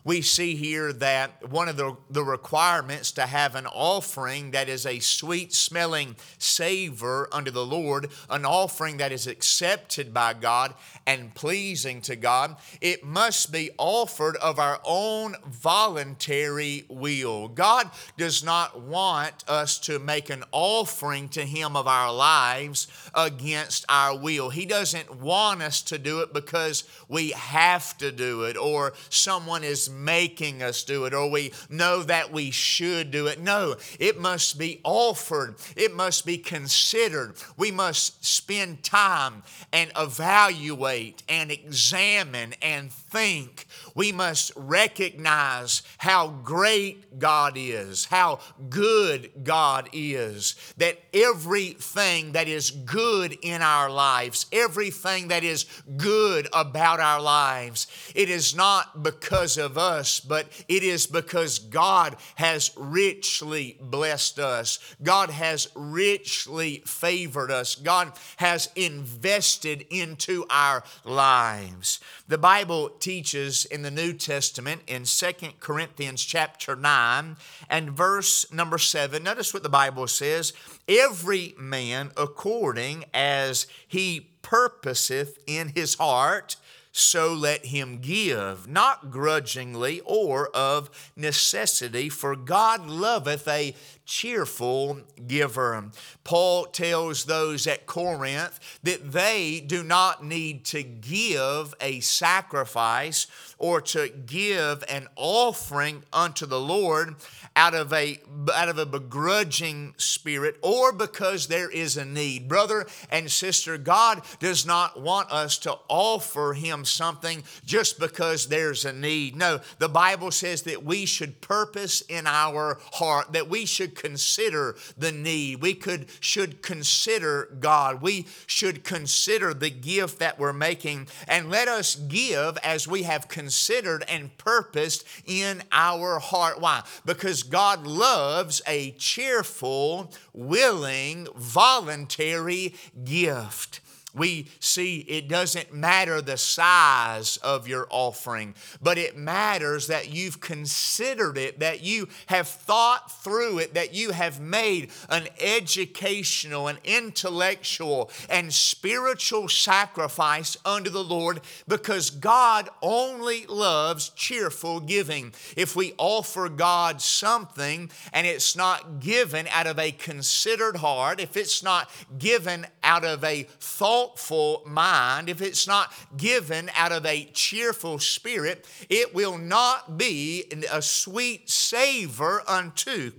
we 0.09 0.23
see 0.23 0.57
here 0.57 0.91
that 0.91 1.51
one 1.51 1.69
of 1.69 1.77
the, 1.77 1.95
the 2.09 2.25
requirements 2.25 3.13
to 3.13 3.27
have 3.27 3.55
an 3.55 3.67
offering 3.67 4.53
that 4.53 4.67
is 4.67 4.87
a 4.87 4.99
sweet 5.01 5.53
smelling 5.53 6.17
savor 6.39 7.29
unto 7.31 7.51
the 7.51 7.67
Lord, 7.67 8.11
an 8.31 8.47
offering 8.47 8.97
that 8.97 9.13
is 9.13 9.27
accepted 9.27 10.15
by 10.15 10.33
God 10.33 10.73
and 11.07 11.35
pleasing 11.35 12.01
to 12.03 12.17
God, 12.17 12.57
it 12.81 13.05
must 13.05 13.53
be 13.53 13.69
offered 13.77 14.37
of 14.37 14.59
our 14.59 14.81
own 14.83 15.37
voluntary 15.47 16.87
will. 16.89 17.49
God 17.49 17.91
does 18.17 18.43
not 18.43 18.81
want 18.81 19.45
us 19.47 19.79
to 19.81 19.99
make 19.99 20.31
an 20.31 20.43
offering 20.53 21.29
to 21.31 21.45
Him 21.45 21.77
of 21.77 21.87
our 21.87 22.11
lives 22.11 22.89
against 23.15 23.85
our 23.91 24.17
will. 24.17 24.49
He 24.49 24.65
doesn't 24.65 25.21
want 25.21 25.61
us 25.61 25.83
to 25.83 25.99
do 25.99 26.21
it 26.21 26.33
because 26.33 26.85
we 27.09 27.33
have 27.33 27.99
to 27.99 28.11
do 28.11 28.45
it 28.45 28.57
or 28.57 28.95
someone 29.11 29.65
is 29.65 29.98
making 30.05 30.63
us 30.63 30.83
do 30.83 31.05
it 31.05 31.15
or 31.15 31.31
we 31.31 31.53
know 31.69 32.03
that 32.03 32.33
we 32.33 32.51
should 32.51 33.11
do 33.11 33.27
it. 33.27 33.41
No, 33.41 33.77
it 33.99 34.19
must 34.19 34.59
be 34.59 34.81
offered, 34.85 35.57
it 35.77 35.95
must 35.95 36.25
be 36.25 36.39
considered. 36.39 37.35
We 37.57 37.71
must 37.71 38.25
spend 38.25 38.83
time 38.83 39.43
and 39.73 39.91
evaluate 39.97 41.23
and 41.29 41.51
examine 41.51 42.55
and 42.63 42.93
think. 42.93 43.67
We 43.95 44.13
must 44.13 44.53
recognize 44.55 45.83
how 45.99 46.29
great 46.29 47.19
God 47.19 47.55
is, 47.57 48.05
how 48.07 48.41
good 48.69 49.31
God 49.43 49.89
is, 49.93 50.55
that 50.77 50.99
everything 51.13 52.33
that 52.33 52.49
is 52.49 52.71
good 52.71 53.37
in 53.43 53.63
our 53.63 53.91
lives, 53.91 54.47
everything 54.53 55.29
that 55.29 55.45
is 55.45 55.67
good 55.97 56.49
about 56.53 57.01
our 57.01 57.21
lives, 57.21 57.87
it 58.15 58.29
is 58.29 58.55
not 58.55 59.03
because 59.03 59.59
of 59.59 59.79
us, 59.89 60.21
but 60.21 60.47
it 60.69 60.83
is 60.83 61.07
because 61.07 61.59
God 61.59 62.17
has 62.37 62.71
richly 62.77 63.79
blessed 63.81 64.39
us. 64.39 64.79
God 65.03 65.31
has 65.31 65.69
richly 65.75 66.83
favored 66.87 67.51
us. 67.51 67.75
God 67.75 68.13
has 68.37 68.69
invested 68.77 69.87
into 69.91 70.45
our 70.51 70.85
lives. 71.05 72.01
The 72.29 72.39
Bible 72.39 72.91
teaches 72.91 73.65
in 73.65 73.83
the 73.83 73.91
New 73.91 74.13
Testament 74.13 74.83
in 74.87 75.07
Second 75.07 75.61
Corinthians 75.61 76.25
chapter 76.25 76.77
9 76.77 77.37
and 77.71 77.91
verse 77.91 78.53
number 78.53 78.79
7. 78.79 79.23
Notice 79.23 79.55
what 79.55 79.63
the 79.63 79.69
Bible 79.69 80.07
says 80.07 80.53
every 80.87 81.55
man 81.59 82.11
according 82.17 83.05
as 83.15 83.67
he 83.87 84.29
purposeth 84.43 85.39
in 85.47 85.69
his 85.69 85.95
heart 85.95 86.57
so 86.93 87.33
let 87.33 87.67
him 87.67 87.99
give, 88.01 88.67
not 88.67 89.11
grudgingly 89.11 90.01
or 90.05 90.49
of 90.49 91.13
necessity, 91.17 92.09
for 92.09 92.35
God 92.35 92.87
loveth 92.87 93.47
a 93.47 93.75
cheerful 94.09 95.01
giver. 95.27 95.91
Paul 96.25 96.65
tells 96.65 97.25
those 97.25 97.67
at 97.67 97.87
Corinth 97.87 98.59
that 98.83 99.13
they 99.13 99.63
do 99.65 99.83
not 99.85 100.25
need 100.25 100.65
to 100.67 100.83
give 100.83 101.75
a 101.81 102.01
sacrifice 102.01 103.27
or 103.59 103.83
to 103.83 104.09
give 104.09 104.83
an 104.89 105.09
offering 105.15 106.05
unto 106.13 106.47
the 106.47 106.61
Lord 106.61 107.17
out 107.55 107.75
of 107.75 107.93
a 107.93 108.21
out 108.55 108.69
of 108.69 108.79
a 108.79 108.87
begrudging 108.87 109.93
spirit 109.99 110.57
or 110.63 110.93
because 110.93 111.49
there 111.49 111.71
is 111.71 111.97
a 111.97 112.05
need. 112.05 112.49
Brother 112.49 112.87
and 113.11 113.31
sister, 113.31 113.77
God 113.77 114.23
does 114.39 114.65
not 114.65 115.01
want 115.01 115.31
us 115.31 115.59
to 115.59 115.77
offer 115.89 116.55
him 116.55 116.85
something 116.89 117.45
just 117.65 117.99
because 117.99 118.49
there's 118.49 118.85
a 118.85 118.93
need. 118.93 119.37
No, 119.37 119.61
the 119.79 119.89
Bible 119.89 120.31
says 120.31 120.63
that 120.63 120.85
we 120.85 121.07
should 121.07 121.41
purpose 121.41 122.01
in 122.03 122.27
our 122.27 122.79
heart 122.93 123.33
that 123.33 123.49
we 123.49 123.67
should 123.67 123.95
consider 123.95 124.77
the 124.97 125.13
need. 125.13 125.61
We 125.61 125.75
could 125.75 126.07
should 126.21 126.63
consider 126.63 127.57
God. 127.61 128.01
We 128.03 128.27
should 128.47 128.85
consider 128.85 129.55
the 129.55 129.71
gift 129.71 130.19
that 130.19 130.39
we're 130.39 130.53
making 130.53 131.09
and 131.27 131.51
let 131.51 131.69
us 131.69 131.95
give 131.95 132.57
as 132.59 132.89
we 132.89 133.03
have 133.05 133.29
considered 133.29 134.05
and 134.09 134.37
purposed 134.39 135.05
in 135.25 135.63
our 135.73 136.19
heart. 136.19 136.61
Why? 136.61 136.83
Because 137.05 137.43
God 137.43 137.87
loves 137.87 138.63
a 138.67 138.93
cheerful, 138.93 140.13
willing, 140.33 141.27
voluntary 141.37 142.75
gift. 143.05 143.81
We 144.15 144.47
see 144.59 145.01
it 145.01 145.29
doesn't 145.29 145.73
matter 145.73 146.23
the 146.23 146.39
size 146.39 147.37
of 147.39 147.69
your 147.69 147.87
offering, 147.91 148.55
but 148.81 148.97
it 148.97 149.19
matters 149.19 149.87
that 149.89 150.11
you've 150.11 150.41
considered 150.41 151.37
it, 151.37 151.61
that 151.61 151.83
you 151.83 152.09
have 152.27 152.49
thought 152.49 153.13
through 153.23 153.59
it, 153.59 153.75
that 153.75 153.95
you 153.95 154.13
have 154.13 154.41
made 154.41 154.91
an 155.11 155.29
educational, 155.39 156.69
an 156.69 156.79
intellectual, 156.85 158.11
and 158.31 158.53
spiritual 158.53 159.47
sacrifice 159.47 160.57
unto 160.65 160.89
the 160.89 161.05
Lord 161.05 161.41
because 161.67 162.09
God 162.09 162.71
only 162.81 163.45
loves 163.45 164.09
cheerful 164.11 164.81
giving. 164.81 165.35
If 165.55 165.77
we 165.77 165.93
offer 165.99 166.49
God 166.49 167.03
something 167.03 167.91
and 168.15 168.27
it's 168.27 168.57
not 168.57 169.01
given 169.01 169.47
out 169.49 169.67
of 169.67 169.79
a 169.79 169.93
considered 169.93 170.77
heart, 170.77 171.21
if 171.21 171.37
it's 171.37 171.63
not 171.63 171.91
given 172.19 172.67
out 172.83 173.05
of 173.05 173.23
a 173.23 173.43
thought, 173.61 173.98
thoughtful 173.99 174.63
mind, 174.65 175.29
if 175.29 175.43
it's 175.43 175.67
not 175.67 175.93
given 176.17 176.71
out 176.77 176.93
of 176.93 177.05
a 177.05 177.25
cheerful 177.33 177.99
spirit, 177.99 178.65
it 178.89 179.13
will 179.13 179.37
not 179.37 179.99
be 179.99 180.45
a 180.71 180.81
sweet 180.81 181.51
savor 181.51 182.43
unto 182.47 183.11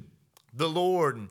the 0.53 0.69
Lord. 0.69 1.27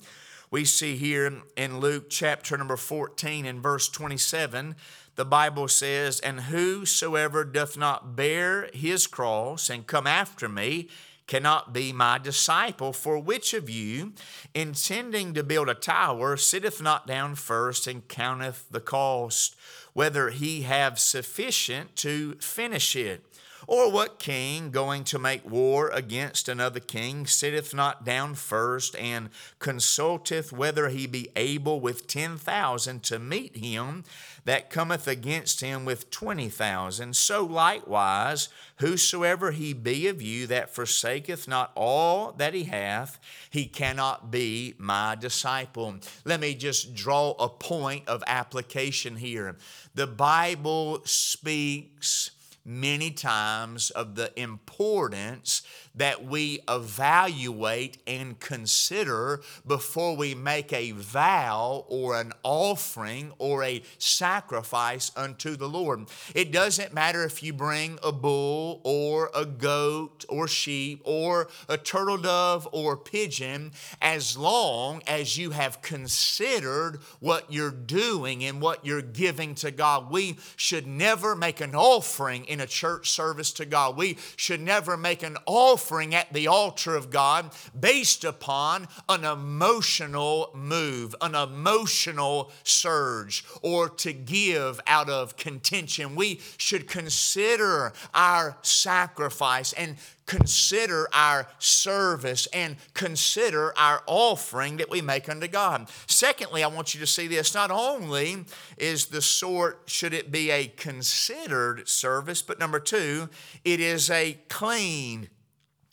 We 0.50 0.66
see 0.66 0.96
here 0.96 1.32
in 1.56 1.80
Luke 1.80 2.10
chapter 2.10 2.58
number 2.58 2.76
14 2.76 3.46
and 3.46 3.62
verse 3.62 3.88
27, 3.88 4.76
the 5.16 5.24
Bible 5.24 5.68
says, 5.68 6.20
And 6.20 6.40
whosoever 6.40 7.42
doth 7.44 7.78
not 7.78 8.14
bear 8.16 8.68
his 8.74 9.06
cross 9.06 9.70
and 9.70 9.86
come 9.86 10.06
after 10.06 10.46
me, 10.46 10.88
cannot 11.28 11.72
be 11.72 11.92
my 11.92 12.18
disciple. 12.18 12.92
For 12.92 13.18
which 13.18 13.54
of 13.54 13.70
you, 13.70 14.14
intending 14.54 15.34
to 15.34 15.44
build 15.44 15.68
a 15.68 15.74
tower, 15.74 16.36
sitteth 16.36 16.82
not 16.82 17.06
down 17.06 17.36
first 17.36 17.86
and 17.86 18.08
counteth 18.08 18.64
the 18.68 18.80
cost, 18.80 19.54
whether 19.92 20.30
he 20.30 20.62
have 20.62 20.98
sufficient 20.98 21.94
to 21.96 22.34
finish 22.40 22.96
it? 22.96 23.24
Or 23.66 23.90
what 23.90 24.18
king, 24.18 24.70
going 24.70 25.04
to 25.04 25.18
make 25.18 25.48
war 25.48 25.90
against 25.90 26.48
another 26.48 26.80
king, 26.80 27.26
sitteth 27.26 27.74
not 27.74 28.04
down 28.04 28.34
first 28.34 28.96
and 28.96 29.30
consulteth 29.58 30.52
whether 30.52 30.88
he 30.88 31.06
be 31.06 31.28
able 31.36 31.80
with 31.80 32.06
ten 32.06 32.38
thousand 32.38 33.02
to 33.04 33.18
meet 33.18 33.56
him 33.56 34.04
that 34.44 34.70
cometh 34.70 35.06
against 35.06 35.60
him 35.60 35.84
with 35.84 36.10
twenty 36.10 36.48
thousand? 36.48 37.16
So 37.16 37.44
likewise, 37.44 38.48
whosoever 38.76 39.50
he 39.50 39.72
be 39.72 40.06
of 40.06 40.22
you 40.22 40.46
that 40.46 40.74
forsaketh 40.74 41.48
not 41.48 41.72
all 41.74 42.32
that 42.32 42.54
he 42.54 42.64
hath, 42.64 43.18
he 43.50 43.66
cannot 43.66 44.30
be 44.30 44.74
my 44.78 45.14
disciple. 45.14 45.96
Let 46.24 46.40
me 46.40 46.54
just 46.54 46.94
draw 46.94 47.32
a 47.32 47.48
point 47.48 48.08
of 48.08 48.22
application 48.26 49.16
here. 49.16 49.56
The 49.94 50.06
Bible 50.06 51.02
speaks 51.04 52.30
many 52.68 53.10
times 53.10 53.88
of 53.90 54.14
the 54.14 54.38
importance 54.38 55.62
that 55.98 56.24
we 56.24 56.60
evaluate 56.68 57.98
and 58.06 58.38
consider 58.40 59.40
before 59.66 60.16
we 60.16 60.34
make 60.34 60.72
a 60.72 60.92
vow 60.92 61.84
or 61.88 62.18
an 62.20 62.32
offering 62.42 63.32
or 63.38 63.62
a 63.62 63.82
sacrifice 63.98 65.10
unto 65.16 65.56
the 65.56 65.68
Lord. 65.68 66.06
It 66.34 66.52
doesn't 66.52 66.94
matter 66.94 67.24
if 67.24 67.42
you 67.42 67.52
bring 67.52 67.98
a 68.02 68.12
bull 68.12 68.80
or 68.84 69.30
a 69.34 69.44
goat 69.44 70.24
or 70.28 70.48
sheep 70.48 71.02
or 71.04 71.48
a 71.68 71.76
turtle 71.76 72.18
dove 72.18 72.68
or 72.72 72.96
pigeon, 72.96 73.72
as 74.00 74.36
long 74.36 75.02
as 75.06 75.36
you 75.36 75.50
have 75.50 75.82
considered 75.82 77.00
what 77.20 77.52
you're 77.52 77.70
doing 77.70 78.44
and 78.44 78.60
what 78.60 78.86
you're 78.86 79.02
giving 79.02 79.54
to 79.56 79.70
God. 79.70 80.10
We 80.10 80.38
should 80.56 80.86
never 80.86 81.34
make 81.34 81.60
an 81.60 81.74
offering 81.74 82.44
in 82.44 82.60
a 82.60 82.66
church 82.66 83.10
service 83.10 83.52
to 83.52 83.66
God. 83.66 83.96
We 83.96 84.16
should 84.36 84.60
never 84.60 84.96
make 84.96 85.22
an 85.22 85.36
offering 85.44 85.87
offering 85.88 86.14
at 86.14 86.30
the 86.34 86.46
altar 86.46 86.94
of 86.94 87.08
God 87.08 87.50
based 87.78 88.22
upon 88.22 88.86
an 89.08 89.24
emotional 89.24 90.50
move, 90.54 91.14
an 91.22 91.34
emotional 91.34 92.52
surge, 92.62 93.42
or 93.62 93.88
to 93.88 94.12
give 94.12 94.78
out 94.86 95.08
of 95.08 95.38
contention. 95.38 96.14
We 96.14 96.42
should 96.58 96.88
consider 96.88 97.94
our 98.12 98.58
sacrifice 98.60 99.72
and 99.72 99.96
consider 100.26 101.08
our 101.14 101.48
service 101.58 102.46
and 102.52 102.76
consider 102.92 103.72
our 103.78 104.02
offering 104.06 104.76
that 104.76 104.90
we 104.90 105.00
make 105.00 105.26
unto 105.26 105.48
God. 105.48 105.88
Secondly, 106.06 106.62
I 106.62 106.66
want 106.66 106.92
you 106.92 107.00
to 107.00 107.06
see 107.06 107.28
this. 107.28 107.54
Not 107.54 107.70
only 107.70 108.44
is 108.76 109.06
the 109.06 109.22
sort, 109.22 109.84
should 109.86 110.12
it 110.12 110.30
be 110.30 110.50
a 110.50 110.66
considered 110.68 111.88
service, 111.88 112.42
but 112.42 112.58
number 112.58 112.78
two, 112.78 113.30
it 113.64 113.80
is 113.80 114.10
a 114.10 114.38
clean 114.50 115.30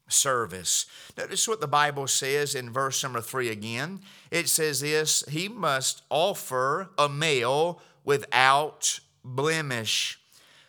service. 0.07 0.85
Notice 1.17 1.47
what 1.47 1.61
the 1.61 1.67
Bible 1.67 2.07
says 2.07 2.55
in 2.55 2.71
verse 2.71 3.01
number 3.03 3.21
three 3.21 3.49
again. 3.49 4.01
It 4.31 4.49
says 4.49 4.81
this 4.81 5.23
He 5.29 5.47
must 5.47 6.03
offer 6.09 6.89
a 6.97 7.09
male 7.09 7.81
without 8.03 8.99
blemish. 9.23 10.19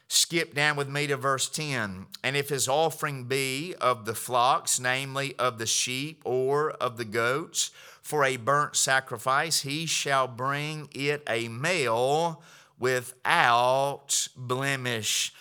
Skip 0.09 0.55
down 0.55 0.77
with 0.77 0.89
me 0.89 1.09
to 1.09 1.17
verse 1.17 1.49
10. 1.49 2.07
And 2.23 2.37
if 2.37 2.49
his 2.49 2.69
offering 2.69 3.25
be 3.25 3.75
of 3.81 4.05
the 4.05 4.15
flocks, 4.15 4.79
namely 4.79 5.35
of 5.37 5.59
the 5.59 5.67
sheep 5.67 6.23
or 6.25 6.71
of 6.71 6.97
the 6.97 7.05
goats, 7.05 7.73
for 8.03 8.25
a 8.25 8.37
burnt 8.37 8.77
sacrifice, 8.77 9.63
he 9.63 9.85
shall 9.85 10.29
bring 10.29 10.89
it 10.93 11.25
a 11.29 11.49
male 11.49 12.41
without 12.79 14.29
blemish 14.37 15.35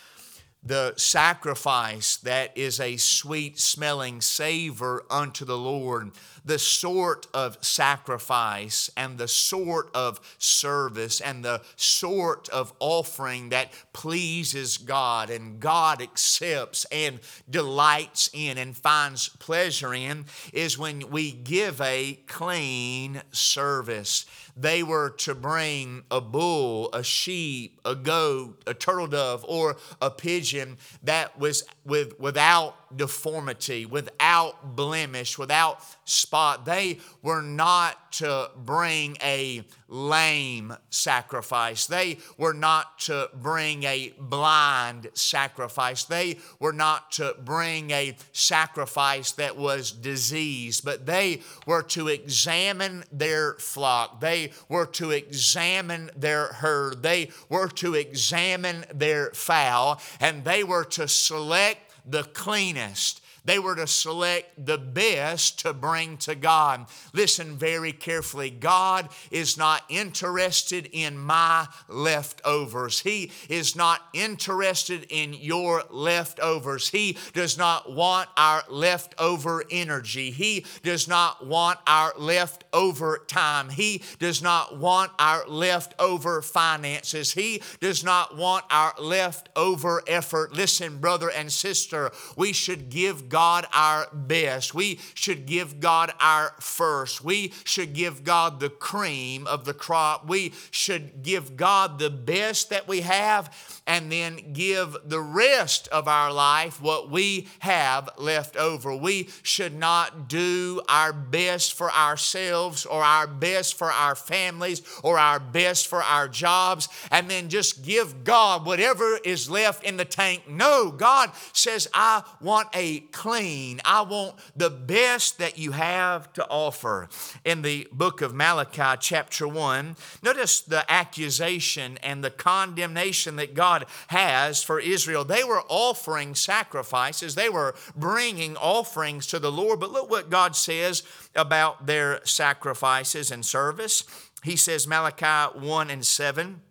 the 0.66 0.94
sacrifice 0.98 2.18
that 2.18 2.58
is 2.58 2.80
a 2.80 2.98
sweet 2.98 3.60
smelling 3.60 4.20
savor 4.20 5.06
unto 5.12 5.46
the 5.46 5.58
Lord, 5.58 6.12
the 6.44 6.58
sort 6.58 7.28
of 7.34 7.64
sacrifice 7.64 8.90
and 8.98 9.18
the 9.18 9.28
sort 9.28 9.90
of 9.94 10.20
service 10.40 11.22
and 11.22 11.46
the 11.46 11.62
sort 11.76 12.50
of 12.50 12.74
offering 12.80 13.50
that 13.50 13.72
pleases 13.94 14.78
God 14.78 15.30
and 15.30 15.60
God 15.60 16.02
accepts 16.02 16.86
and 16.86 17.20
delights 17.50 18.30
in 18.34 18.58
and 18.58 18.76
finds 18.76 19.30
pleasure 19.30 19.94
in 19.94 20.26
is 20.52 20.80
when 20.80 21.12
we 21.12 21.32
give 21.32 21.80
a 21.80 22.20
clean 22.26 23.22
service. 23.32 24.26
They 24.56 24.84
were 24.84 25.10
to 25.10 25.36
bring 25.36 26.04
a 26.10 26.22
bull, 26.22 26.90
a 26.94 27.04
sheep, 27.04 27.82
a 27.84 27.96
goat, 27.96 28.64
a 28.66 28.74
turtle 28.74 29.08
dove, 29.08 29.44
or 29.48 29.76
a 30.02 30.10
pigeon 30.10 30.78
that 31.04 31.38
was 31.38 31.64
with, 31.86 32.20
without 32.20 32.76
deformity, 32.96 33.86
without 33.86 34.76
blemish, 34.76 35.38
without 35.38 35.80
spot. 36.06 36.66
They 36.66 37.00
were 37.22 37.42
not 37.42 38.12
to 38.14 38.50
bring 38.56 39.18
a 39.22 39.64
lame 39.88 40.76
sacrifice. 40.90 41.86
They 41.86 42.18
were 42.38 42.54
not 42.54 43.00
to 43.00 43.30
bring 43.34 43.84
a 43.84 44.14
blind 44.18 45.10
sacrifice. 45.14 46.06
They 46.06 46.38
were 46.60 46.74
not 46.74 47.12
to 47.14 47.36
bring 47.44 47.92
a 47.92 48.16
sacrifice 48.32 49.32
that 49.34 49.58
was 49.58 49.92
diseased, 49.92 50.86
but 50.86 51.06
they 51.06 51.42
were 51.66 51.84
to 51.84 52.08
examine 52.08 53.04
their 53.12 53.56
flock. 53.56 54.22
They 54.22 54.52
were 54.70 54.88
to 54.88 55.12
examine 55.12 56.10
their 56.16 56.48
herd. 56.48 57.04
They 57.04 57.30
were 57.50 57.68
to 57.70 57.94
examine 57.94 58.86
their 58.94 59.32
fowl, 59.32 60.02
and 60.20 60.44
they 60.46 60.64
were 60.64 60.86
to 60.86 61.08
select 61.08 61.75
the 62.06 62.24
cleanest 62.24 63.22
they 63.46 63.60
were 63.60 63.76
to 63.76 63.88
select 63.88 64.66
the 64.66 64.78
best 64.78 65.60
to 65.60 65.74
bring 65.74 66.18
to 66.18 66.36
God. 66.36 66.88
Listen 67.14 67.56
very 67.56 67.92
carefully. 67.92 68.50
God 68.50 69.10
is 69.32 69.58
not 69.58 69.84
interested 69.88 70.90
in 70.92 71.18
my 71.18 71.68
leftovers. 71.88 73.00
He 73.00 73.32
is 73.48 73.76
not 73.76 74.02
interested 74.14 75.06
in 75.10 75.34
your 75.34 75.84
leftovers. 75.90 76.90
He 76.90 77.18
does 77.34 77.58
not 77.58 77.92
want 77.92 78.30
our 78.36 78.64
leftover 78.70 79.64
energy. 79.70 80.32
He 80.32 80.66
does 80.84 81.08
not 81.08 81.46
want 81.46 81.80
our 81.86 82.14
leftover 82.18 83.24
time. 83.28 83.70
He 83.70 84.02
does 84.20 84.42
not 84.42 84.78
want 84.78 85.12
our 85.20 85.48
leftover 85.48 86.42
finances. 86.42 87.34
He 87.34 87.62
does 87.80 88.04
not 88.04 88.36
want 88.36 88.66
our 88.72 88.94
leftover 89.00 90.02
effort. 90.08 90.54
Listen, 90.54 90.98
brother 90.98 91.30
and 91.30 91.52
sister, 91.52 92.12
we 92.36 92.52
should 92.52 92.90
give 92.90 93.30
God 93.30 93.35
our 93.36 94.08
best. 94.12 94.74
We 94.74 95.00
should 95.14 95.46
give 95.46 95.80
God 95.80 96.14
our 96.20 96.54
first. 96.60 97.24
We 97.24 97.54
should 97.64 97.94
give 97.94 98.24
God 98.24 98.60
the 98.60 98.70
cream 98.70 99.46
of 99.48 99.66
the 99.66 99.74
crop. 99.74 100.28
We 100.28 100.54
should 100.72 101.24
give 101.24 101.56
God 101.58 102.00
the 102.00 102.10
best 102.10 102.70
that 102.70 102.88
we 102.88 103.02
have 103.02 103.82
and 103.88 104.12
then 104.12 104.54
give 104.54 104.98
the 105.06 105.20
rest 105.20 105.88
of 105.90 106.08
our 106.08 106.32
life 106.32 106.82
what 106.82 107.10
we 107.10 107.48
have 107.60 108.10
left 108.18 108.56
over. 108.58 108.96
We 108.96 109.30
should 109.44 109.74
not 109.74 110.28
do 110.28 110.82
our 110.90 111.14
best 111.14 111.74
for 111.74 111.92
ourselves 111.92 112.86
or 112.86 113.04
our 113.04 113.28
best 113.28 113.76
for 113.78 113.92
our 113.92 114.16
families 114.16 114.82
or 115.04 115.20
our 115.20 115.40
best 115.40 115.88
for 115.88 116.02
our 116.02 116.28
jobs 116.28 116.90
and 117.12 117.30
then 117.30 117.50
just 117.50 117.84
give 117.84 118.24
God 118.24 118.66
whatever 118.66 119.20
is 119.24 119.50
left 119.50 119.84
in 119.84 119.98
the 119.98 120.06
tank. 120.06 120.48
No, 120.48 120.92
God 120.92 121.32
says, 121.54 121.88
I 121.94 122.24
want 122.42 122.70
a 122.74 123.02
clean, 123.26 123.82
I 123.84 124.04
want 124.04 124.36
the 124.56 124.70
best 124.70 125.40
that 125.40 125.58
you 125.58 125.72
have 125.72 126.32
to 126.34 126.46
offer. 126.48 127.10
In 127.44 127.64
the 127.64 127.88
book 127.92 128.22
of 128.22 128.36
Malachi, 128.36 129.00
chapter 129.02 129.48
1, 129.48 129.96
notice 130.22 130.62
the 130.62 130.86
accusation 130.92 131.98
and 132.04 132.24
the 132.24 132.30
condemnation 132.30 133.36
that 133.38 133.56
God 133.56 133.88
has 134.10 134.62
for 134.62 134.80
Israel. 134.80 135.26
They 135.26 135.44
were 135.44 135.64
offering 135.70 136.36
sacrifices, 136.36 137.34
they 137.34 137.50
were 137.50 137.74
bringing 137.96 138.56
offerings 138.58 139.26
to 139.28 139.40
the 139.40 139.52
Lord, 139.52 139.80
but 139.80 139.92
look 139.92 140.08
what 140.08 140.30
God 140.30 140.56
says 140.56 141.02
about 141.36 141.88
their 141.88 142.24
sacrifices 142.26 143.32
and 143.32 143.44
service. 143.44 144.04
He 144.44 144.56
says, 144.56 144.86
Malachi 144.86 145.58
1 145.58 145.90
and 145.90 146.06
7. 146.06 146.62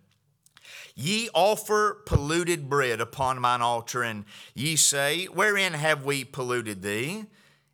Ye 0.94 1.28
offer 1.35 2.02
polluted 2.07 2.70
bread 2.70 3.00
upon 3.00 3.40
mine 3.40 3.62
altar, 3.62 4.02
and 4.02 4.24
ye 4.54 4.76
say, 4.76 5.24
Wherein 5.26 5.72
have 5.72 6.04
we 6.04 6.24
polluted 6.24 6.83
thee? 6.83 7.24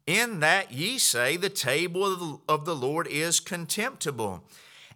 In 0.07 0.41
that 0.41 0.73
ye 0.73 0.99
say, 0.99 1.37
The 1.37 1.51
table 1.51 2.43
of 2.49 2.65
the 2.65 2.75
Lord 2.75 3.07
is 3.07 3.39
contemptible. 3.39 4.45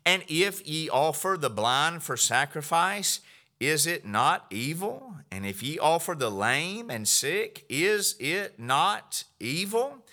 And 0.07 0.25
if 0.29 0.67
ye 0.67 0.89
offer 0.89 1.37
the 1.39 1.51
blind 1.51 2.03
for 2.03 2.17
sacrifice, 2.17 3.21
is 3.61 3.87
it 3.87 4.07
not 4.07 4.47
evil? 4.51 5.17
And 5.31 5.47
if 5.47 5.63
ye 5.63 5.79
offer 5.79 6.15
the 6.15 6.31
lame 6.31 6.91
and 6.91 7.07
sick, 7.07 7.65
is 7.69 8.17
it 8.19 8.59
not 8.59 9.25
evil? 9.39 10.05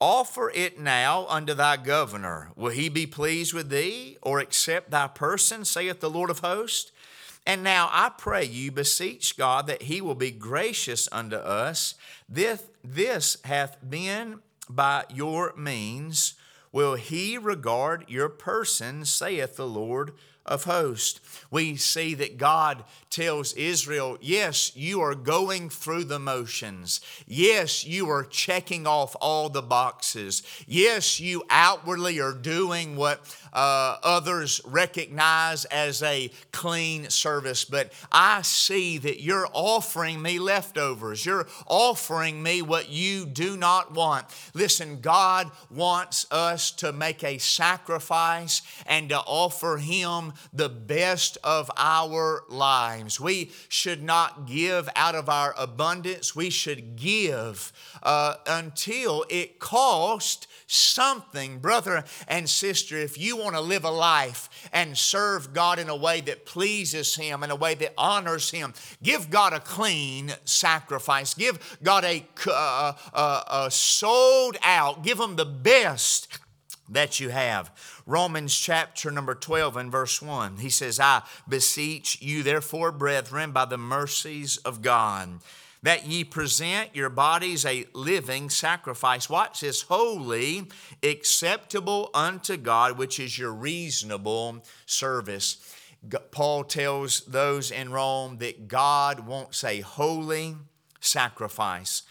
Offer 0.00 0.50
it 0.50 0.80
now 0.80 1.26
unto 1.28 1.54
thy 1.54 1.76
governor. 1.76 2.50
Will 2.56 2.70
he 2.70 2.88
be 2.88 3.06
pleased 3.06 3.54
with 3.54 3.70
thee, 3.70 4.18
or 4.20 4.40
accept 4.40 4.90
thy 4.90 5.06
person, 5.06 5.64
saith 5.64 6.00
the 6.00 6.10
Lord 6.10 6.28
of 6.28 6.40
hosts? 6.40 6.90
And 7.46 7.64
now 7.64 7.88
I 7.92 8.10
pray 8.16 8.44
you, 8.44 8.70
beseech 8.70 9.36
God 9.36 9.66
that 9.66 9.82
he 9.82 10.00
will 10.00 10.14
be 10.14 10.30
gracious 10.30 11.08
unto 11.10 11.36
us. 11.36 11.94
This, 12.28 12.62
this 12.84 13.36
hath 13.44 13.78
been 13.88 14.40
by 14.68 15.04
your 15.12 15.52
means. 15.56 16.34
Will 16.70 16.94
he 16.94 17.36
regard 17.36 18.04
your 18.08 18.28
person, 18.28 19.04
saith 19.04 19.56
the 19.56 19.66
Lord 19.66 20.12
of 20.44 20.64
hosts. 20.64 21.20
We 21.50 21.76
see 21.76 22.14
that 22.14 22.38
God 22.38 22.84
tells 23.10 23.52
Israel, 23.52 24.16
yes, 24.20 24.74
you 24.74 25.00
are 25.00 25.14
going 25.14 25.68
through 25.68 26.04
the 26.04 26.18
motions. 26.18 27.00
Yes, 27.26 27.84
you 27.84 28.08
are 28.10 28.24
checking 28.24 28.86
off 28.86 29.14
all 29.20 29.48
the 29.50 29.62
boxes. 29.62 30.42
Yes, 30.66 31.20
you 31.20 31.44
outwardly 31.50 32.20
are 32.20 32.32
doing 32.32 32.96
what 32.96 33.20
uh, 33.52 33.98
others 34.02 34.62
recognize 34.64 35.66
as 35.66 36.02
a 36.02 36.30
clean 36.52 37.10
service, 37.10 37.66
but 37.66 37.92
I 38.10 38.42
see 38.42 38.96
that 38.98 39.20
you're 39.20 39.48
offering 39.52 40.22
me 40.22 40.38
leftovers. 40.38 41.26
You're 41.26 41.46
offering 41.66 42.42
me 42.42 42.62
what 42.62 42.88
you 42.88 43.26
do 43.26 43.58
not 43.58 43.92
want. 43.92 44.26
Listen, 44.54 45.00
God 45.00 45.50
wants 45.70 46.26
us 46.30 46.70
to 46.72 46.92
make 46.92 47.22
a 47.22 47.38
sacrifice 47.38 48.62
and 48.86 49.10
to 49.10 49.18
offer 49.18 49.76
Him 49.76 50.31
the 50.52 50.68
best 50.68 51.38
of 51.42 51.70
our 51.76 52.44
lives. 52.48 53.20
We 53.20 53.50
should 53.68 54.02
not 54.02 54.46
give 54.46 54.88
out 54.96 55.14
of 55.14 55.28
our 55.28 55.54
abundance, 55.58 56.34
we 56.34 56.50
should 56.50 56.96
give 56.96 57.72
uh, 58.02 58.36
until 58.46 59.24
it 59.28 59.58
costs 59.58 60.46
something, 60.66 61.58
brother 61.58 62.04
and 62.26 62.48
sister, 62.48 62.96
if 62.96 63.18
you 63.18 63.36
want 63.36 63.54
to 63.54 63.60
live 63.60 63.84
a 63.84 63.90
life 63.90 64.48
and 64.72 64.96
serve 64.96 65.52
God 65.52 65.78
in 65.78 65.88
a 65.88 65.96
way 65.96 66.20
that 66.22 66.46
pleases 66.46 67.14
Him, 67.14 67.42
in 67.42 67.50
a 67.50 67.56
way 67.56 67.74
that 67.74 67.92
honors 67.98 68.50
Him, 68.50 68.72
give 69.02 69.30
God 69.30 69.52
a 69.52 69.60
clean 69.60 70.32
sacrifice. 70.44 71.34
Give 71.34 71.58
God 71.82 72.04
a, 72.04 72.26
uh, 72.46 72.92
uh, 73.12 73.42
uh, 73.46 73.68
sold 73.68 74.56
out, 74.62 75.02
give 75.04 75.20
Him 75.20 75.36
the 75.36 75.44
best 75.44 76.28
that 76.88 77.20
you 77.20 77.30
have. 77.30 77.70
Romans 78.06 78.58
chapter 78.58 79.10
number 79.10 79.34
12 79.34 79.76
and 79.76 79.92
verse 79.92 80.20
1, 80.20 80.58
he 80.58 80.70
says, 80.70 81.00
I 81.00 81.22
beseech 81.48 82.20
you, 82.20 82.42
therefore, 82.42 82.92
brethren, 82.92 83.52
by 83.52 83.64
the 83.64 83.78
mercies 83.78 84.58
of 84.58 84.82
God 84.82 85.40
that 85.82 86.06
ye 86.06 86.22
present 86.22 86.94
your 86.94 87.10
bodies 87.10 87.66
a 87.66 87.86
living 87.92 88.48
sacrifice. 88.48 89.28
Watch 89.28 89.60
this 89.60 89.82
holy, 89.82 90.68
acceptable 91.02 92.10
unto 92.14 92.56
God, 92.56 92.96
which 92.96 93.18
is 93.18 93.36
your 93.36 93.52
reasonable 93.52 94.64
service. 94.86 95.76
Paul 96.30 96.64
tells 96.64 97.20
those 97.22 97.70
in 97.70 97.92
Rome 97.92 98.38
that 98.38 98.68
God 98.68 99.26
wants 99.26 99.64
a 99.64 99.80
holy 99.80 100.56
sacrifice 101.00 102.02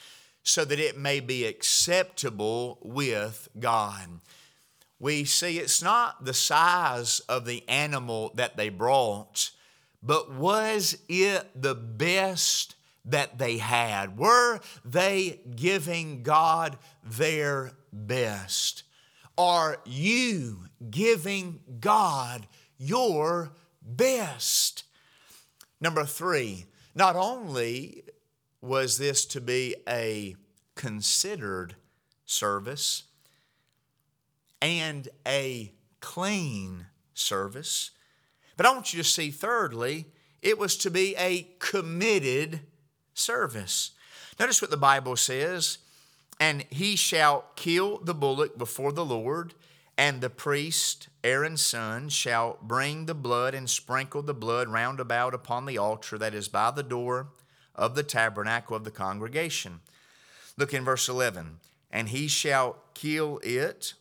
so 0.44 0.66
that 0.66 0.80
it 0.80 0.98
may 0.98 1.20
be 1.20 1.46
acceptable 1.46 2.78
with 2.82 3.48
God. 3.60 4.08
We 5.02 5.26
see 5.26 5.58
it's 5.58 5.82
not 5.82 6.26
the 6.26 6.34
size 6.34 7.22
of 7.22 7.46
the 7.46 7.68
animal 7.68 8.32
that 8.36 8.56
they 8.56 8.70
brought, 8.70 9.50
but 10.04 10.32
was 10.32 10.96
it 11.10 11.50
the 11.60 11.74
best 11.74 12.76
that 13.06 13.40
they 13.40 13.58
had? 13.58 14.20
Were 14.20 14.60
they 14.86 15.42
giving 15.56 16.22
God 16.22 16.78
their 17.04 17.72
best? 17.92 18.84
Are 19.40 19.78
you 19.86 20.66
giving 20.92 21.62
God 21.80 22.46
your 22.78 23.54
best? 23.82 24.84
Number 25.80 26.06
three, 26.06 26.66
not 26.94 27.16
only 27.16 28.04
was 28.62 29.00
this 29.00 29.26
to 29.26 29.42
be 29.42 29.78
a 29.90 30.36
considered 30.76 31.76
service 32.24 33.06
and 34.62 35.10
a 35.28 35.74
clean 36.00 36.88
service, 37.14 37.92
but 38.58 38.66
I 38.66 38.72
want 38.72 38.94
you 38.94 39.02
to 39.02 39.08
see, 39.08 39.32
thirdly, 39.32 40.08
it 40.42 40.58
was 40.58 40.78
to 40.78 40.92
be 40.92 41.16
a 41.18 41.48
committed 41.60 42.62
service. 43.14 43.92
Notice 44.40 44.62
what 44.62 44.72
the 44.72 44.78
Bible 44.78 45.16
says 45.16 45.80
and 46.42 46.66
he 46.72 46.96
shall 46.96 47.46
kill 47.56 48.00
the 48.00 48.16
bullock 48.16 48.58
before 48.58 48.92
the 48.92 49.06
Lord, 49.06 49.54
and 49.96 50.22
the 50.22 50.30
priest, 50.32 51.08
Aaron's 51.24 51.62
son, 51.62 52.10
shall 52.10 52.58
bring 52.64 53.06
the 53.06 53.14
blood 53.14 53.54
and 53.54 53.70
sprinkle 53.70 54.24
the 54.24 54.34
blood 54.34 54.68
round 54.68 55.00
about 55.00 55.36
upon 55.36 55.68
the 55.68 55.78
altar 55.78 56.18
that 56.18 56.34
is 56.34 56.48
by 56.48 56.72
the 56.72 56.82
door 56.82 57.28
of 57.76 57.94
the 57.94 58.02
tabernacle 58.02 58.76
of 58.76 58.86
the 58.86 58.90
congregation. 58.90 59.82
Look 60.58 60.74
in 60.74 60.84
verse 60.84 61.08
11. 61.08 61.60
And 61.92 62.10
he 62.10 62.28
shall 62.28 62.78
kill 62.96 63.40
it 63.44 63.94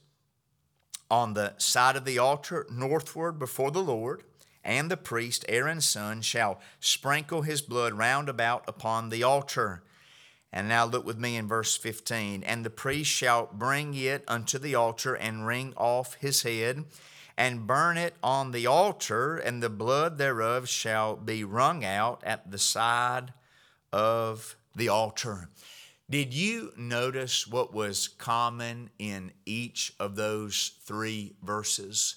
on 1.11 1.35
the 1.35 1.55
side 1.59 1.97
of 1.97 2.05
the 2.05 2.19
altar 2.19 2.67
northward 2.71 3.39
before 3.39 3.71
the 3.71 3.83
Lord 3.83 4.23
and 4.63 4.91
the 4.91 4.97
priest, 4.97 5.45
Aaron's 5.49 5.89
son, 5.89 6.21
shall 6.21 6.61
sprinkle 6.81 7.43
his 7.43 7.63
blood 7.63 7.95
round 7.95 8.29
about 8.29 8.65
upon 8.69 9.09
the 9.09 9.23
altar. 9.23 9.83
And 10.53 10.69
now 10.69 10.85
look 10.85 11.07
with 11.07 11.19
me 11.19 11.37
in 11.37 11.49
verse 11.49 11.77
15. 11.77 12.43
And 12.43 12.65
the 12.65 12.71
priest 12.71 13.11
shall 13.11 13.49
bring 13.53 13.95
it 13.95 14.25
unto 14.29 14.59
the 14.59 14.75
altar 14.75 15.15
and 15.15 15.47
wring 15.47 15.73
off 15.77 16.15
his 16.15 16.43
head 16.43 16.85
and 17.37 17.67
burn 17.67 17.97
it 17.97 18.15
on 18.23 18.51
the 18.51 18.67
altar, 18.67 19.37
and 19.37 19.63
the 19.63 19.71
blood 19.71 20.19
thereof 20.19 20.69
shall 20.69 21.17
be 21.17 21.43
wrung 21.43 21.85
out 21.85 22.23
at 22.23 22.51
the 22.51 22.59
side 22.59 23.33
of 23.93 24.57
the 24.77 24.89
altar. 24.89 25.49
Did 26.11 26.35
you 26.35 26.73
notice 26.77 27.47
what 27.47 27.73
was 27.73 28.09
common 28.09 28.91
in 28.99 29.33
each 29.47 29.93
of 29.99 30.17
those 30.17 30.73
three 30.85 31.37
verses? 31.43 32.17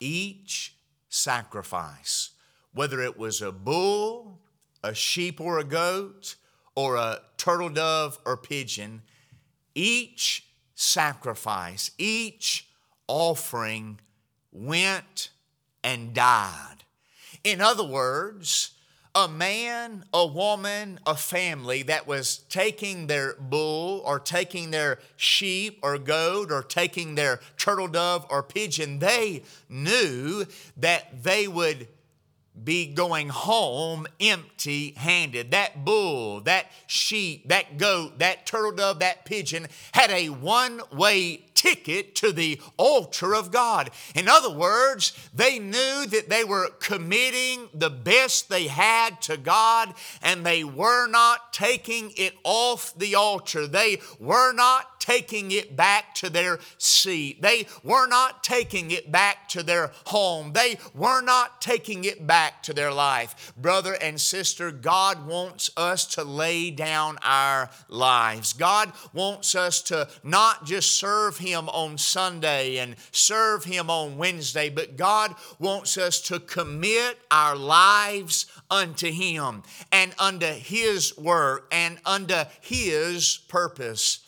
each 0.00 0.76
sacrifice, 1.08 2.30
whether 2.72 3.00
it 3.00 3.18
was 3.18 3.40
a 3.42 3.52
bull, 3.52 4.40
a 4.82 4.94
sheep 4.94 5.40
or 5.40 5.58
a 5.58 5.64
goat, 5.64 6.36
or 6.74 6.96
a 6.96 7.20
turtle 7.36 7.70
dove 7.70 8.18
or 8.24 8.36
pigeon, 8.36 9.02
each 9.74 10.46
sacrifice, 10.74 11.90
each 11.98 12.68
offering 13.08 13.98
went 14.52 15.30
and 15.82 16.14
died. 16.14 16.84
In 17.42 17.60
other 17.60 17.84
words, 17.84 18.74
a 19.18 19.26
man, 19.26 20.04
a 20.14 20.24
woman, 20.24 21.00
a 21.04 21.16
family 21.16 21.82
that 21.82 22.06
was 22.06 22.38
taking 22.48 23.08
their 23.08 23.34
bull 23.34 24.00
or 24.06 24.20
taking 24.20 24.70
their 24.70 25.00
sheep 25.16 25.80
or 25.82 25.98
goat 25.98 26.52
or 26.52 26.62
taking 26.62 27.16
their 27.16 27.40
turtle 27.56 27.88
dove 27.88 28.24
or 28.30 28.44
pigeon, 28.44 29.00
they 29.00 29.42
knew 29.68 30.44
that 30.76 31.24
they 31.24 31.48
would 31.48 31.88
be 32.62 32.86
going 32.86 33.28
home 33.28 34.06
empty 34.20 34.92
handed. 34.92 35.50
That 35.50 35.84
bull, 35.84 36.40
that 36.42 36.66
sheep, 36.86 37.48
that 37.48 37.76
goat, 37.76 38.20
that 38.20 38.46
turtle 38.46 38.72
dove, 38.72 39.00
that 39.00 39.24
pigeon 39.24 39.66
had 39.92 40.12
a 40.12 40.28
one 40.28 40.80
way 40.92 41.44
ticket 41.58 42.14
to 42.14 42.30
the 42.30 42.60
altar 42.76 43.34
of 43.34 43.50
God. 43.50 43.90
In 44.14 44.28
other 44.28 44.50
words, 44.50 45.12
they 45.34 45.58
knew 45.58 46.06
that 46.06 46.28
they 46.28 46.44
were 46.44 46.70
committing 46.78 47.68
the 47.74 47.90
best 47.90 48.48
they 48.48 48.68
had 48.68 49.20
to 49.22 49.36
God 49.36 49.92
and 50.22 50.46
they 50.46 50.62
were 50.62 51.08
not 51.08 51.52
taking 51.52 52.12
it 52.16 52.34
off 52.44 52.96
the 52.96 53.16
altar. 53.16 53.66
They 53.66 53.98
were 54.20 54.52
not 54.52 54.97
taking 55.08 55.52
it 55.52 55.74
back 55.74 56.14
to 56.14 56.28
their 56.28 56.58
seat. 56.76 57.40
They 57.40 57.66
were 57.82 58.06
not 58.06 58.44
taking 58.44 58.90
it 58.90 59.10
back 59.10 59.48
to 59.48 59.62
their 59.62 59.90
home. 60.04 60.52
They 60.52 60.76
were 60.94 61.22
not 61.22 61.62
taking 61.62 62.04
it 62.04 62.26
back 62.26 62.62
to 62.64 62.74
their 62.74 62.92
life. 62.92 63.54
Brother 63.56 63.96
and 64.02 64.20
sister, 64.20 64.70
God 64.70 65.26
wants 65.26 65.70
us 65.78 66.04
to 66.16 66.24
lay 66.24 66.70
down 66.70 67.16
our 67.22 67.70
lives. 67.88 68.52
God 68.52 68.92
wants 69.14 69.54
us 69.54 69.80
to 69.84 70.08
not 70.22 70.66
just 70.66 70.98
serve 70.98 71.38
Him 71.38 71.70
on 71.70 71.96
Sunday 71.96 72.76
and 72.76 72.94
serve 73.10 73.64
Him 73.64 73.88
on 73.88 74.18
Wednesday, 74.18 74.68
but 74.68 74.98
God 74.98 75.34
wants 75.58 75.96
us 75.96 76.20
to 76.28 76.38
commit 76.38 77.18
our 77.30 77.56
lives 77.56 78.44
unto 78.70 79.10
Him 79.10 79.62
and 79.90 80.14
unto 80.18 80.48
His 80.48 81.16
work 81.16 81.66
and 81.72 81.98
unto 82.04 82.44
His 82.60 83.38
purpose 83.48 84.20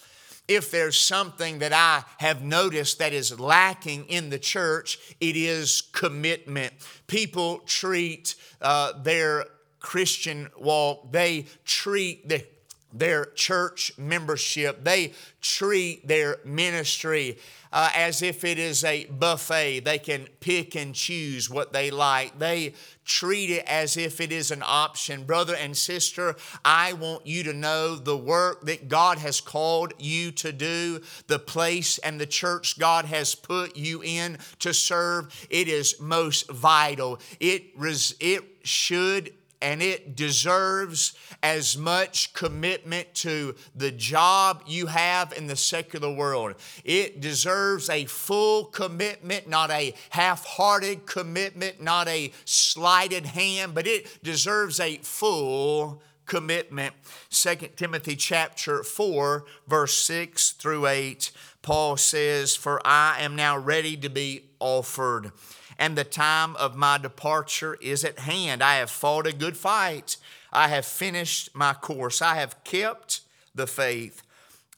if 0.51 0.73
there's 0.73 0.99
something 0.99 1.61
that 1.61 1.73
I 1.73 2.03
have 2.19 2.43
noticed 2.43 2.99
that 2.99 3.13
is 3.13 3.39
lacking 3.39 4.07
in 4.07 4.31
the 4.31 4.39
church, 4.39 4.99
it 5.21 5.37
is 5.37 5.81
commitment. 5.93 6.73
People 7.07 7.59
treat 7.67 8.35
uh, 8.61 9.01
their 9.01 9.47
Christian 9.79 10.51
walk, 10.59 11.13
they 11.13 11.47
treat 11.65 12.29
the 12.29 12.45
their 12.93 13.27
church 13.27 13.93
membership. 13.99 14.85
They 14.85 15.13
treat 15.41 16.07
their 16.07 16.39
ministry 16.45 17.39
uh, 17.73 17.91
as 17.95 18.23
if 18.23 18.45
it 18.45 18.59
is 18.59 18.85
a 18.85 19.07
buffet. 19.07 19.81
They 19.81 19.99
can 19.99 20.27
pick 20.41 20.75
and 20.75 20.95
choose 20.95 21.49
what 21.49 21.73
they 21.73 21.91
like. 21.91 22.39
They 22.39 22.75
treat 23.05 23.51
it 23.51 23.65
as 23.67 23.97
if 23.97 24.21
it 24.21 24.33
is 24.33 24.51
an 24.51 24.63
option. 24.65 25.25
Brother 25.25 25.55
and 25.55 25.77
sister, 25.77 26.37
I 26.65 26.93
want 26.95 27.27
you 27.27 27.43
to 27.45 27.53
know 27.53 27.97
the 27.97 28.17
work 28.17 28.63
that 28.63 28.89
God 28.89 29.19
has 29.19 29.41
called 29.41 29.93
you 29.99 30.31
to 30.33 30.53
do, 30.53 31.01
the 31.27 31.39
place 31.39 31.99
and 31.99 32.21
the 32.21 32.27
church 32.27 32.79
God 32.79 33.05
has 33.05 33.35
put 33.35 33.77
you 33.77 34.03
in 34.03 34.39
to 34.61 34.75
serve. 34.75 35.47
It 35.51 35.69
is 35.69 36.01
most 36.01 36.51
vital. 36.51 37.21
It, 37.39 37.65
res- 37.77 38.15
it 38.21 38.45
should 38.63 39.33
and 39.63 39.83
it 39.83 40.17
deserves 40.17 41.15
as 41.43 41.77
much 41.77 42.33
commitment 42.33 43.13
to 43.15 43.55
the 43.75 43.91
job 43.91 44.63
you 44.67 44.87
have 44.87 45.33
in 45.33 45.47
the 45.47 45.57
secular 45.57 46.13
world. 46.13 46.55
It 46.85 47.21
deserves 47.21 47.89
a 47.91 48.07
full 48.07 48.65
commitment, 48.67 49.49
not 49.49 49.71
a 49.71 49.95
half 50.11 50.45
hearted 50.45 51.07
commitment, 51.07 51.81
not 51.81 52.09
a 52.09 52.33
slighted 52.45 53.27
hand, 53.27 53.75
but 53.75 53.87
it 53.87 54.23
deserves 54.23 54.81
a 54.81 54.97
full 54.99 56.03
commitment. 56.27 56.95
2 57.31 57.57
Timothy 57.77 58.17
chapter 58.17 58.83
4, 58.83 59.45
verse 59.67 59.99
6 59.99 60.53
through 60.53 60.87
8, 60.87 61.33
Paul 61.61 61.97
says, 61.97 62.55
For 62.55 62.81
I 62.87 63.21
am 63.21 63.35
now 63.35 63.59
ready 63.59 63.97
to 63.97 64.09
be 64.09 64.51
offered 64.61 65.33
and 65.81 65.97
the 65.97 66.05
time 66.05 66.55
of 66.57 66.77
my 66.77 66.99
departure 66.99 67.79
is 67.81 68.05
at 68.05 68.19
hand. 68.21 68.63
I 68.63 68.77
have 68.77 68.91
fought 68.91 69.27
a 69.27 69.33
good 69.33 69.57
fight. 69.57 70.19
I 70.53 70.69
have 70.69 70.85
finished 70.85 71.55
my 71.55 71.73
course. 71.73 72.21
I 72.21 72.35
have 72.35 72.63
kept 72.65 73.23
the 73.55 73.67
faith. 73.67 74.23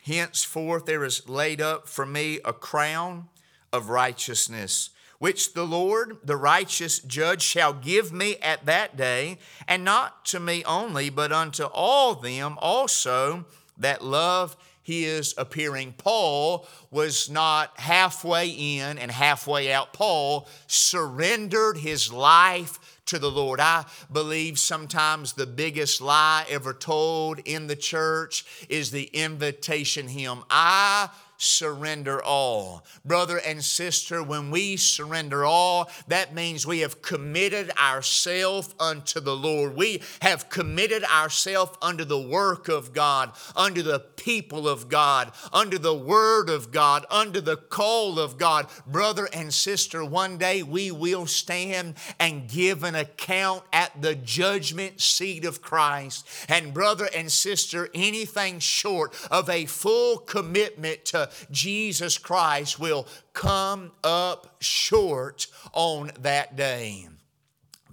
Henceforth, 0.05 0.87
there 0.87 1.05
is 1.05 1.29
laid 1.29 1.61
up 1.61 1.89
for 1.89 2.07
me 2.07 2.39
a 2.45 2.53
crown 2.53 3.29
of 3.73 3.89
righteousness, 3.89 4.91
which 5.19 5.55
the 5.55 5.67
Lord, 5.67 6.19
the 6.23 6.37
righteous 6.37 7.01
judge, 7.01 7.43
shall 7.43 7.73
give 7.73 8.13
me 8.13 8.37
at 8.37 8.65
that 8.67 8.97
day, 8.97 9.39
and 9.67 9.85
not 9.85 10.25
to 10.27 10.39
me 10.39 10.63
only, 10.65 11.11
but 11.11 11.33
unto 11.33 11.65
all 11.65 12.15
them 12.15 12.57
also 12.61 13.45
that 13.77 14.05
love 14.05 14.57
his 14.83 15.35
appearing. 15.39 15.95
Paul 15.97 16.67
was 16.91 17.31
not 17.31 17.79
halfway 17.79 18.49
in 18.49 18.99
and 18.99 19.11
halfway 19.11 19.73
out. 19.73 19.93
Paul 19.93 20.49
surrendered 20.67 21.79
his 21.79 22.13
life 22.13 23.01
to 23.07 23.19
the 23.19 23.31
Lord. 23.31 23.61
I 23.61 23.85
believe 24.13 24.59
sometimes 24.59 25.33
the 25.33 25.47
biggest 25.47 26.01
lie 26.01 26.45
ever 26.49 26.73
told 26.73 27.41
in 27.41 27.67
the 27.67 27.77
church 27.77 28.45
is 28.69 28.91
the 28.91 29.05
invitation 29.13 30.09
hymn. 30.09 30.45
I 30.51 31.09
surrender 31.43 32.23
all. 32.23 32.85
Brother 33.05 33.39
and 33.39 33.65
sister, 33.65 34.23
when 34.23 34.51
we 34.51 34.77
surrender 34.77 35.45
all, 35.45 35.91
that 36.07 36.35
means 36.35 36.67
we 36.67 36.81
have 36.81 37.03
committed 37.03 37.71
ourselves 37.77 38.75
unto 38.79 39.19
the 39.19 39.35
Lord. 39.35 39.77
We 39.77 40.03
have 40.21 40.49
committed 40.49 41.03
ourselves 41.05 41.77
unto 41.83 42.05
the 42.05 42.21
work 42.21 42.69
of 42.69 42.93
God, 42.93 43.33
unto 43.57 43.83
the 43.83 44.01
people 44.01 44.69
of 44.69 44.89
God, 44.89 45.33
unto 45.53 45.79
the 45.79 45.95
word 45.95 46.49
of 46.49 46.71
God, 46.71 47.05
unto 47.11 47.41
the 47.41 47.57
call 47.57 48.21
of 48.21 48.39
God. 48.39 48.69
Brother 48.87 49.29
and 49.33 49.53
sister, 49.53 50.05
one 50.05 50.39
day 50.39 50.63
we 50.63 50.93
will 50.93 51.27
stand 51.27 51.95
and 52.21 52.49
give 52.49 52.85
an 52.85 52.95
account 52.95 53.65
at 53.73 54.01
the 54.01 54.15
judgment 54.15 55.01
seat 55.01 55.45
of 55.45 55.61
Christ. 55.61 56.27
And 56.49 56.73
brother 56.73 57.09
and 57.15 57.33
sister, 57.33 57.89
anything 57.95 58.61
short 58.61 59.13
of 59.31 59.51
a 59.51 59.67
full 59.67 60.19
commitment 60.19 61.05
to 61.07 61.32
Jesus 61.51 62.19
Christ 62.19 62.79
will 62.79 63.07
come 63.33 63.93
up 64.05 64.57
short 64.61 65.47
on 65.73 66.11
that 66.21 66.57
day. 66.57 67.09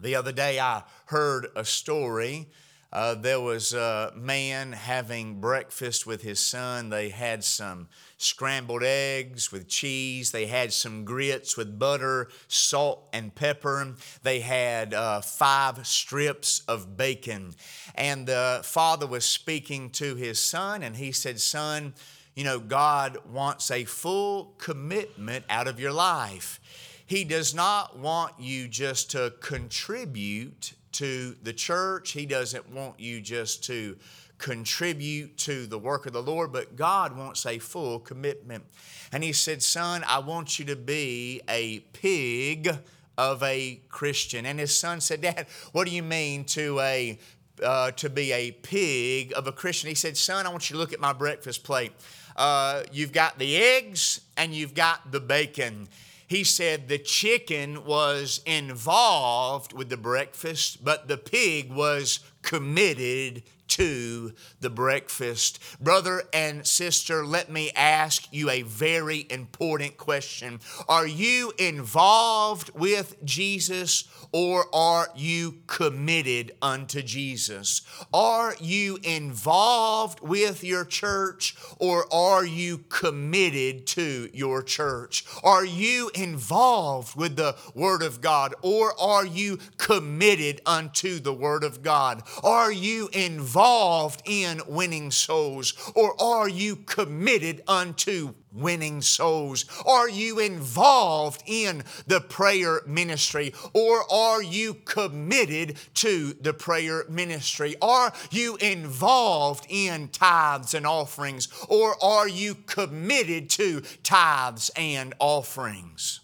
The 0.01 0.15
other 0.15 0.31
day 0.31 0.59
I 0.59 0.83
heard 1.05 1.47
a 1.55 1.65
story. 1.65 2.47
Uh, 2.91 3.13
there 3.13 3.39
was 3.39 3.71
a 3.73 4.11
man 4.15 4.71
having 4.71 5.39
breakfast 5.39 6.07
with 6.07 6.23
his 6.23 6.39
son. 6.39 6.89
They 6.89 7.09
had 7.09 7.43
some 7.43 7.87
scrambled 8.17 8.81
eggs 8.81 9.51
with 9.51 9.67
cheese. 9.67 10.31
They 10.31 10.47
had 10.47 10.73
some 10.73 11.05
grits 11.05 11.55
with 11.55 11.77
butter, 11.77 12.29
salt, 12.47 13.07
and 13.13 13.35
pepper. 13.35 13.95
They 14.23 14.39
had 14.39 14.95
uh, 14.95 15.21
five 15.21 15.85
strips 15.85 16.63
of 16.67 16.97
bacon. 16.97 17.53
And 17.93 18.25
the 18.25 18.61
father 18.63 19.05
was 19.05 19.23
speaking 19.23 19.91
to 19.91 20.15
his 20.15 20.41
son, 20.41 20.81
and 20.81 20.95
he 20.95 21.11
said, 21.11 21.39
Son, 21.39 21.93
you 22.39 22.45
know, 22.45 22.57
God 22.57 23.17
wants 23.33 23.69
a 23.69 23.83
full 23.83 24.53
commitment 24.59 25.43
out 25.49 25.67
of 25.67 25.77
your 25.77 25.91
life. 25.91 26.61
He 27.05 27.25
does 27.25 27.53
not 27.53 27.99
want 27.99 28.31
you 28.39 28.69
just 28.69 29.11
to 29.11 29.33
contribute 29.41 30.71
to 30.93 31.35
the 31.43 31.51
church, 31.51 32.11
He 32.11 32.25
doesn't 32.25 32.71
want 32.71 32.97
you 32.97 33.19
just 33.19 33.65
to 33.65 33.97
contribute 34.37 35.35
to 35.39 35.67
the 35.67 35.77
work 35.77 36.05
of 36.05 36.13
the 36.13 36.23
Lord, 36.23 36.53
but 36.53 36.77
God 36.77 37.17
wants 37.17 37.45
a 37.45 37.59
full 37.59 37.99
commitment. 37.99 38.63
And 39.11 39.21
He 39.21 39.33
said, 39.33 39.61
Son, 39.61 40.05
I 40.07 40.19
want 40.19 40.59
you 40.59 40.65
to 40.67 40.77
be 40.77 41.41
a 41.49 41.79
pig 41.91 42.69
of 43.17 43.43
a 43.43 43.81
Christian. 43.89 44.45
And 44.45 44.61
his 44.61 44.77
son 44.77 45.01
said, 45.01 45.19
Dad, 45.19 45.47
what 45.73 45.87
do 45.87 45.93
you 45.93 46.03
mean 46.03 46.45
to 46.45 46.79
a 46.79 47.19
uh, 47.61 47.91
to 47.91 48.09
be 48.09 48.31
a 48.31 48.51
pig 48.51 49.33
of 49.35 49.45
a 49.45 49.51
Christian? 49.51 49.89
He 49.89 49.95
said, 49.95 50.15
Son, 50.15 50.47
I 50.47 50.49
want 50.49 50.69
you 50.69 50.75
to 50.75 50.79
look 50.79 50.93
at 50.93 51.01
my 51.01 51.11
breakfast 51.11 51.65
plate 51.65 51.91
uh, 52.39 52.83
you've 52.91 53.11
got 53.11 53.37
the 53.37 53.57
eggs 53.57 54.21
and 54.37 54.53
you've 54.53 54.73
got 54.73 55.11
the 55.11 55.19
bacon. 55.19 55.89
He 56.25 56.43
said 56.43 56.87
the 56.87 56.97
chicken 56.97 57.85
was 57.85 58.41
involved 58.45 59.73
with 59.73 59.89
the 59.89 59.97
breakfast, 59.97 60.83
but 60.83 61.07
the 61.07 61.17
pig 61.17 61.71
was 61.71 62.19
committed 62.49 63.43
to 63.69 64.33
the 64.59 64.69
breakfast. 64.69 65.59
Brother 65.79 66.23
and 66.33 66.65
sister, 66.65 67.25
let 67.25 67.49
me 67.49 67.71
ask 67.75 68.27
you 68.31 68.49
a 68.49 68.63
very 68.63 69.25
important 69.29 69.95
question. 69.95 70.59
Are 70.87 71.07
you 71.07 71.53
involved 71.57 72.71
with 72.73 73.23
Jesus 73.23 74.05
or 74.31 74.65
are 74.73 75.07
you 75.15 75.59
committed 75.67 76.51
unto 76.61 77.01
Jesus? 77.01 77.81
Are 78.13 78.55
you 78.59 78.97
involved 79.03 80.19
with 80.19 80.63
your 80.63 80.85
church 80.85 81.55
or 81.77 82.11
are 82.13 82.45
you 82.45 82.79
committed 82.89 83.87
to 83.87 84.29
your 84.33 84.61
church? 84.63 85.25
Are 85.43 85.65
you 85.65 86.09
involved 86.15 87.15
with 87.15 87.35
the 87.35 87.55
Word 87.73 88.01
of 88.01 88.21
God 88.21 88.55
or 88.61 88.99
are 88.99 89.25
you 89.25 89.59
committed 89.77 90.61
unto 90.65 91.19
the 91.19 91.33
Word 91.33 91.63
of 91.63 91.83
God? 91.83 92.23
Are 92.43 92.71
you 92.71 93.09
involved? 93.13 94.19
in 94.25 94.61
winning 94.67 95.11
souls? 95.11 95.73
Or 95.95 96.19
are 96.21 96.47
you 96.47 96.75
committed 96.75 97.63
unto 97.67 98.33
winning 98.53 99.01
souls? 99.01 99.65
Are 99.85 100.09
you 100.09 100.39
involved 100.39 101.43
in 101.45 101.83
the 102.07 102.21
prayer 102.21 102.81
ministry? 102.85 103.53
Or 103.73 104.11
are 104.11 104.41
you 104.41 104.75
committed 104.85 105.77
to 105.95 106.33
the 106.41 106.53
prayer 106.53 107.05
ministry? 107.09 107.75
Are 107.81 108.13
you 108.31 108.55
involved 108.57 109.65
in 109.69 110.09
tithes 110.09 110.73
and 110.73 110.85
offerings? 110.85 111.47
Or 111.67 111.95
are 112.03 112.27
you 112.27 112.55
committed 112.55 113.49
to 113.51 113.81
tithes 114.03 114.71
and 114.75 115.13
offerings? 115.19 116.17